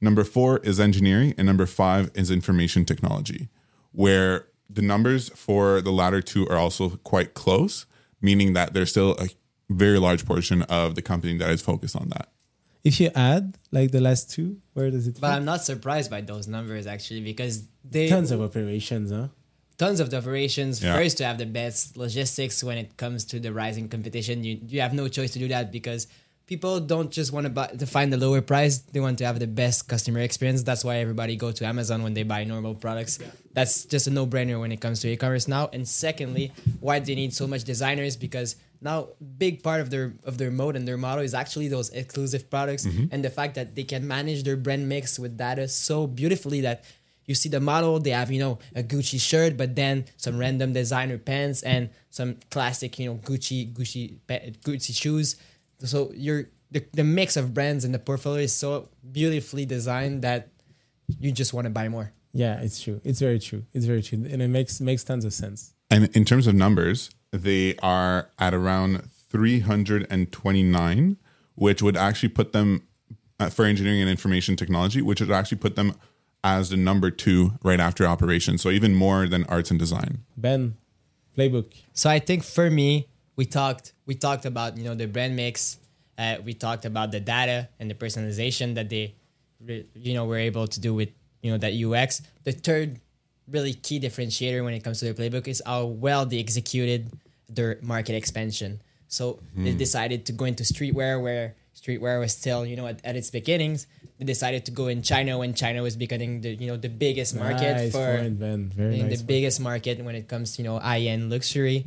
[0.01, 3.49] number four is engineering, and number five is information technology,
[3.91, 7.85] where the numbers for the latter two are also quite close,
[8.21, 9.29] meaning that there's still a
[9.69, 12.29] very large portion of the company that is focused on that.
[12.83, 15.35] If you add like the last two where does it But fit?
[15.35, 19.27] I'm not surprised by those numbers actually because they tons of operations huh?
[19.77, 20.83] Tons of the operations.
[20.83, 20.95] Yeah.
[20.95, 24.81] first to have the best logistics when it comes to the rising competition you you
[24.81, 26.07] have no choice to do that because
[26.45, 28.79] people don't just want to buy to find the lower price.
[28.79, 30.61] They want to have the best customer experience.
[30.61, 33.17] That's why everybody go to amazon when they buy normal products.
[33.53, 35.69] That's just a no-brainer when it comes to e-commerce now.
[35.71, 38.17] And secondly why do they need so much designers?
[38.17, 41.89] Because now big part of their of their mode and their model is actually those
[41.91, 43.05] exclusive products mm-hmm.
[43.11, 46.83] and the fact that they can manage their brand mix with data so beautifully that
[47.25, 50.73] you see the model they have you know a gucci shirt but then some random
[50.73, 55.35] designer pants and some classic you know gucci gucci gucci shoes.
[55.83, 60.49] So you're the, the mix of brands in the portfolio is so beautifully designed that
[61.19, 62.11] you just want to buy more.
[62.33, 62.99] Yeah it's true.
[63.03, 63.63] It's very true.
[63.73, 64.25] It's very true.
[64.29, 65.73] And it makes makes tons of sense.
[65.89, 71.17] And in terms of numbers, they are at around 329,
[71.55, 72.87] which would actually put them
[73.39, 75.95] uh, for engineering and information technology, which would actually put them
[76.43, 78.61] as the number two right after operations.
[78.61, 80.19] So even more than arts and design.
[80.37, 80.77] ben
[81.35, 85.35] playbook So I think for me, we talked we talked about you know the brand
[85.35, 85.79] mix.
[86.15, 89.15] Uh, we talked about the data and the personalization that they,
[89.95, 91.09] you know, were able to do with
[91.41, 92.21] you know that UX.
[92.43, 92.99] The third
[93.49, 97.11] really key differentiator when it comes to their playbook is how well they executed
[97.49, 98.81] their market expansion.
[99.07, 99.77] So they hmm.
[99.77, 103.85] decided to go into streetwear where streetwear was still you know at, at its beginnings.
[104.17, 107.35] They decided to go in China when China was becoming the you know the biggest
[107.35, 109.27] market nice for point, ben very nice the point.
[109.27, 111.85] biggest market when it comes to you know high end luxury.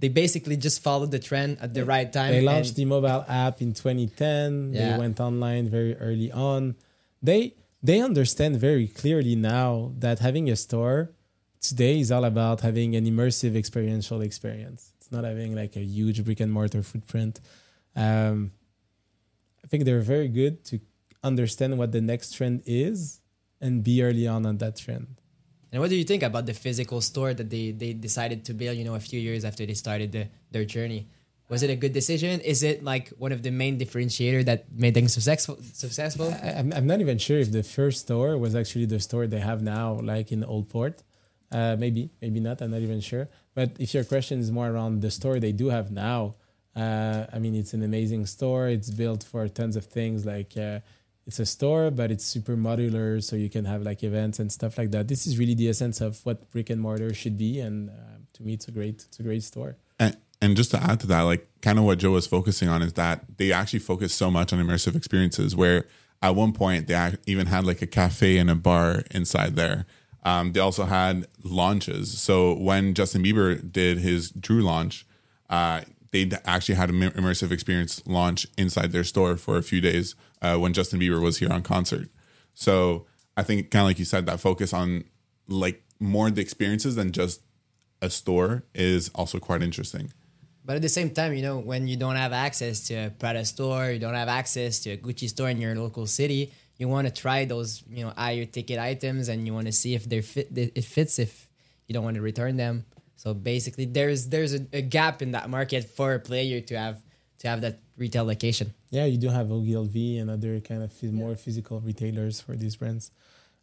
[0.00, 2.32] They basically just followed the trend at the right time.
[2.32, 4.72] They launched the mobile app in 2010.
[4.72, 6.76] They went online very early on.
[7.22, 7.52] They
[7.82, 11.10] they understand very clearly now that having a store
[11.60, 14.92] today is all about having an immersive experiential experience.
[14.98, 17.40] It's not having like a huge brick and mortar footprint.
[17.96, 18.52] Um,
[19.64, 20.80] I think they're very good to
[21.22, 23.20] understand what the next trend is
[23.60, 25.20] and be early on on that trend.
[25.72, 28.76] And what do you think about the physical store that they, they decided to build,
[28.76, 31.06] you know, a few years after they started the, their journey?
[31.50, 32.40] Was it a good decision?
[32.40, 35.58] Is it like one of the main differentiator that made things successful?
[35.74, 36.32] Successful?
[36.42, 39.40] I, I'm, I'm not even sure if the first store was actually the store they
[39.40, 41.02] have now, like in Old Port.
[41.50, 42.62] Uh, maybe, maybe not.
[42.62, 43.28] I'm not even sure.
[43.54, 46.36] But if your question is more around the store they do have now,
[46.76, 48.68] uh, I mean, it's an amazing store.
[48.68, 50.24] It's built for tons of things.
[50.24, 50.78] Like uh,
[51.26, 54.78] it's a store, but it's super modular, so you can have like events and stuff
[54.78, 55.08] like that.
[55.08, 57.92] This is really the essence of what brick and mortar should be, and uh,
[58.34, 59.76] to me, it's a great, it's a great store.
[60.42, 62.94] And, just to add to that, like kind of what Joe was focusing on is
[62.94, 65.86] that they actually focus so much on immersive experiences where
[66.22, 69.86] at one point they even had like a cafe and a bar inside there.
[70.22, 72.18] Um, they also had launches.
[72.20, 75.06] So when Justin Bieber did his Drew launch,
[75.48, 75.82] uh,
[76.12, 80.56] they actually had an immersive experience launch inside their store for a few days uh,
[80.56, 82.08] when Justin Bieber was here on concert.
[82.54, 85.04] So I think kind of like you said, that focus on
[85.48, 87.40] like more the experiences than just
[88.02, 90.12] a store is also quite interesting.
[90.64, 93.44] But at the same time, you know, when you don't have access to a Prada
[93.44, 97.06] store, you don't have access to a Gucci store in your local city, you want
[97.06, 100.22] to try those you know higher ticket items and you want to see if they're
[100.22, 101.48] fit it fits if
[101.86, 102.86] you don't want to return them.
[103.16, 107.02] So basically there's there's a, a gap in that market for a player to have
[107.40, 108.72] to have that retail location.
[108.90, 112.76] Yeah, you do have Ogilvy and other kind of phys- more physical retailers for these
[112.76, 113.10] brands.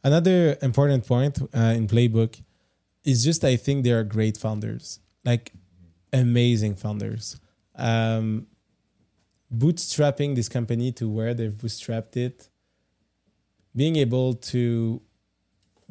[0.04, 2.39] Another important point uh, in Playbook
[3.04, 5.54] is just I think they are great founders, like
[6.14, 7.39] amazing founders.
[7.76, 8.47] Um,
[9.53, 12.49] bootstrapping this company to where they've bootstrapped it,
[13.76, 15.01] being able to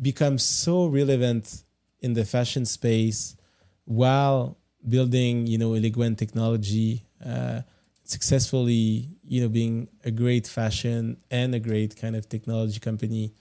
[0.00, 1.64] become so relevant
[2.00, 3.36] in the fashion space
[3.84, 7.04] while building, you know, elegant technology.
[7.24, 7.62] Uh,
[8.06, 13.34] successfully, you know, being a great fashion and a great kind of technology company.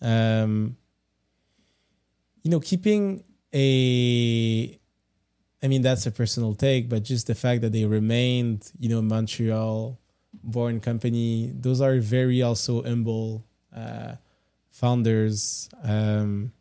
[0.00, 0.76] Um,
[2.42, 4.78] you know, keeping a,
[5.62, 9.00] I mean, that's a personal take, but just the fact that they remained, you know,
[9.00, 9.98] Montreal
[10.42, 13.44] born company, those are very also humble
[13.74, 14.16] uh,
[14.70, 15.68] founders.
[15.84, 16.52] Um,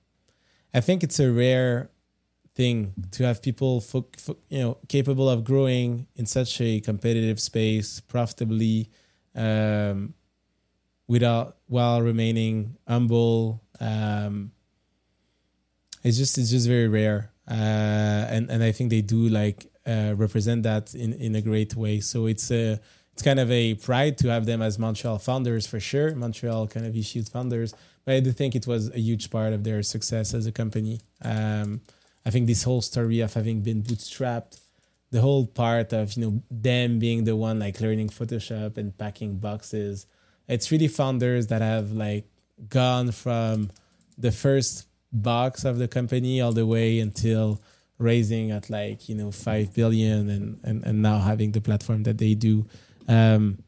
[0.74, 1.90] I think it's a rare
[2.56, 7.40] thing to have people fo- fo- you know capable of growing in such a competitive
[7.40, 8.90] space profitably
[9.36, 10.14] um,
[11.08, 14.52] without while remaining humble um,
[16.04, 20.64] it's just it's just very rare and and I think they do like uh, represent
[20.64, 22.00] that in in a great way.
[22.00, 22.80] So it's a
[23.14, 26.16] it's kind of a pride to have them as Montreal founders for sure.
[26.16, 27.74] Montreal kind of issued founders.
[28.06, 31.02] But I do think it was a huge part of their success as a company.
[31.24, 31.82] Um,
[32.26, 34.60] I think this whole story of having been bootstrapped,
[35.12, 39.38] the whole part of you know them being the one like learning Photoshop and packing
[39.38, 40.08] boxes,
[40.48, 42.26] it's really founders that have like
[42.70, 43.72] gone from
[44.18, 47.62] the first box of the company all the way until
[47.98, 52.18] raising at like you know five billion and and, and now having the platform that
[52.18, 52.66] they do.
[53.08, 53.60] Um,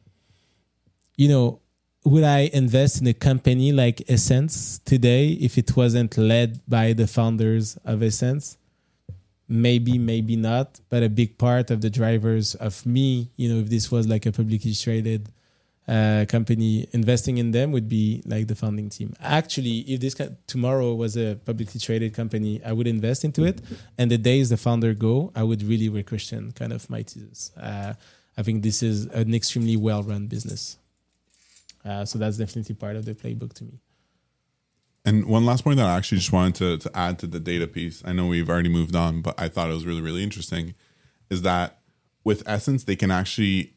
[1.16, 1.60] you know,
[2.06, 7.08] would I invest in a company like SSENSE today if it wasn't led by the
[7.08, 8.58] founders of SSENSE?
[9.48, 10.80] Maybe, maybe not.
[10.90, 14.26] But a big part of the drivers of me, you know, if this was like
[14.26, 15.30] a publicly traded
[15.88, 19.14] uh, company, investing in them would be like the founding team.
[19.22, 20.16] Actually, if this
[20.48, 23.62] tomorrow was a publicly traded company, I would invest into it.
[23.98, 27.52] And the days the founder go, I would really re-Christian kind of my thesis.
[27.58, 27.94] Uh,
[28.38, 30.78] I think this is an extremely well-run business.
[31.86, 33.80] Uh, so that's definitely part of the playbook to me.
[35.06, 37.68] And one last point that I actually just wanted to, to add to the data
[37.68, 38.02] piece.
[38.06, 40.76] I know we've already moved on, but I thought it was really, really interesting
[41.30, 41.80] is that
[42.24, 43.73] with SSENSE, they can actually,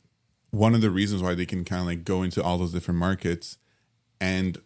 [0.56, 2.98] one of the reasons why they can kind of like go into all those different
[2.98, 3.58] markets
[4.20, 4.58] and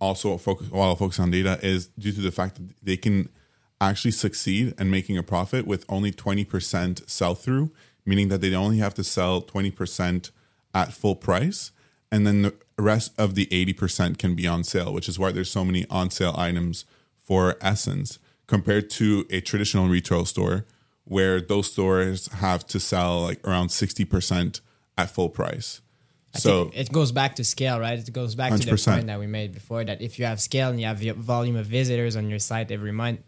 [0.00, 3.28] also focus while focus on data is due to the fact that they can
[3.80, 7.70] actually succeed and making a profit with only 20% sell through,
[8.04, 10.30] meaning that they only have to sell 20%
[10.74, 11.72] at full price
[12.10, 15.50] and then the rest of the 80% can be on sale, which is why there's
[15.50, 16.84] so many on sale items
[17.16, 20.64] for SSENSE compared to a traditional retail store
[21.04, 24.60] where those stores have to sell like around 60%
[24.98, 25.80] at full price.
[26.34, 27.98] I so think it goes back to scale, right?
[27.98, 30.68] It goes back to the point that we made before that if you have scale
[30.70, 33.20] and you have your volume of visitors on your site every month,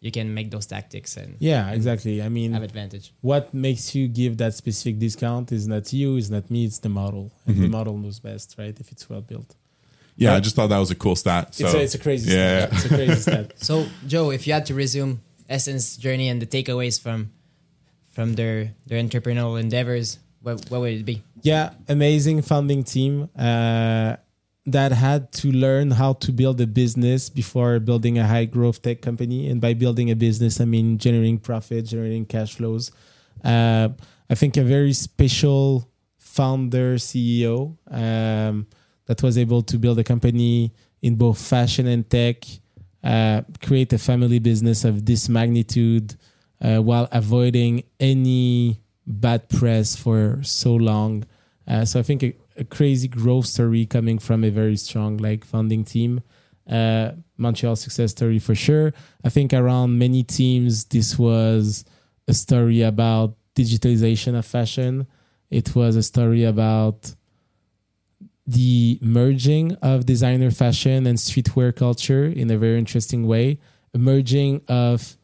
[0.00, 2.22] you can make those tactics and Yeah, exactly.
[2.22, 3.12] I mean, have advantage.
[3.20, 6.88] what makes you give that specific discount is not you, is not me, it's the
[7.02, 7.24] model.
[7.46, 7.62] And Mm-hmm.
[7.64, 8.76] the model knows best, right?
[8.80, 9.50] If it's well built.
[10.16, 11.54] yeah, I just thought that was a cool stat.
[11.54, 12.66] So it's, a, it's a crazy yeah.
[12.66, 12.72] stat.
[12.72, 13.46] It's a crazy stat.
[13.68, 15.12] So, Joe, if you had to resume
[15.50, 17.30] SSENSE journey and the takeaways from
[18.14, 18.56] from their
[18.88, 21.22] their entrepreneurial endeavors, what what would it be?
[21.42, 24.16] Yeah, amazing founding team uh,
[24.66, 29.00] that had to learn how to build a business before building a high growth tech
[29.00, 29.48] company.
[29.48, 32.90] And by building a business, I mean generating profit, generating cash flows.
[33.44, 33.90] Uh,
[34.28, 38.66] I think a very special founder CEO um,
[39.06, 42.44] that was able to build a company in both fashion and tech,
[43.02, 46.16] uh, create a family business of this magnitude
[46.60, 51.24] uh, while avoiding any bad press for so long.
[51.66, 55.44] Uh, so I think a, a crazy growth story coming from a very strong like
[55.44, 56.22] founding team.
[56.70, 58.92] Uh, Montreal success story for sure.
[59.24, 61.84] I think around many teams, this was
[62.26, 65.06] a story about digitalization of fashion.
[65.50, 67.14] It was a story about
[68.46, 73.58] the merging of designer fashion and streetwear culture in a very interesting way.
[73.94, 75.16] A merging of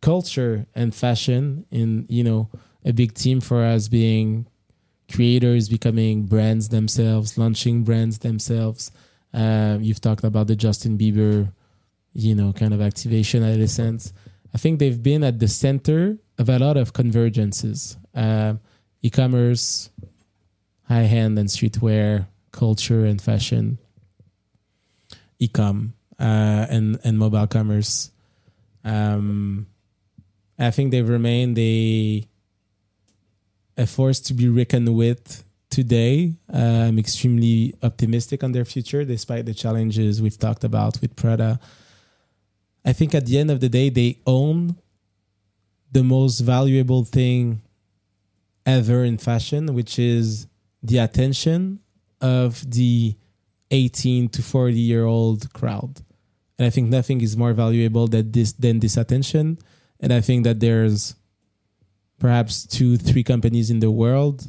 [0.00, 2.50] culture and fashion in you know
[2.84, 4.46] a big team for us being
[5.10, 8.90] creators becoming brands themselves launching brands themselves.
[9.32, 11.52] Uh, you've talked about the justin bieber
[12.12, 14.12] you know kind of activation at SSENSE
[14.54, 17.96] i think they've been at the center of a lot of convergences.
[18.14, 18.54] Uh,
[19.02, 19.90] e-commerce
[20.88, 23.78] high-end and streetwear culture and fashion
[25.40, 28.10] ecom uh, and and mobile commerce.
[28.84, 29.66] Um,
[30.58, 32.24] I think they've remained a
[33.76, 36.34] a force to be reckoned with today.
[36.52, 41.58] Uh, I'm extremely optimistic on their future, despite the challenges we've talked about with Prada.
[42.84, 44.76] I think at the end of the day, they own
[45.90, 47.62] the most valuable thing
[48.66, 50.46] ever in fashion, which is
[50.82, 51.80] the attention
[52.20, 53.16] of the
[53.70, 56.02] 18 to 40 year old crowd.
[56.58, 59.58] And I think nothing is more valuable than this than this attention.
[59.98, 61.16] And I think that there's
[62.18, 64.46] perhaps two, three companies in the world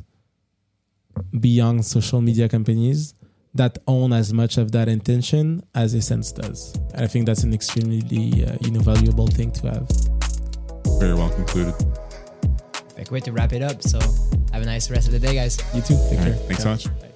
[1.40, 3.14] beyond social media companies
[3.54, 6.76] that own as much of that intention as SSENSE does.
[6.94, 8.00] And I think that's an extremely
[8.46, 9.90] uh, you know valuable thing to have.
[11.00, 11.74] Very well concluded.
[12.90, 13.82] Perfect way to wrap it up.
[13.82, 14.00] So
[14.52, 15.58] have a nice rest of the day, guys.
[15.74, 15.96] You too.
[16.10, 16.34] Take All care.
[16.34, 16.76] right, thanks Ciao.
[16.76, 17.15] so much.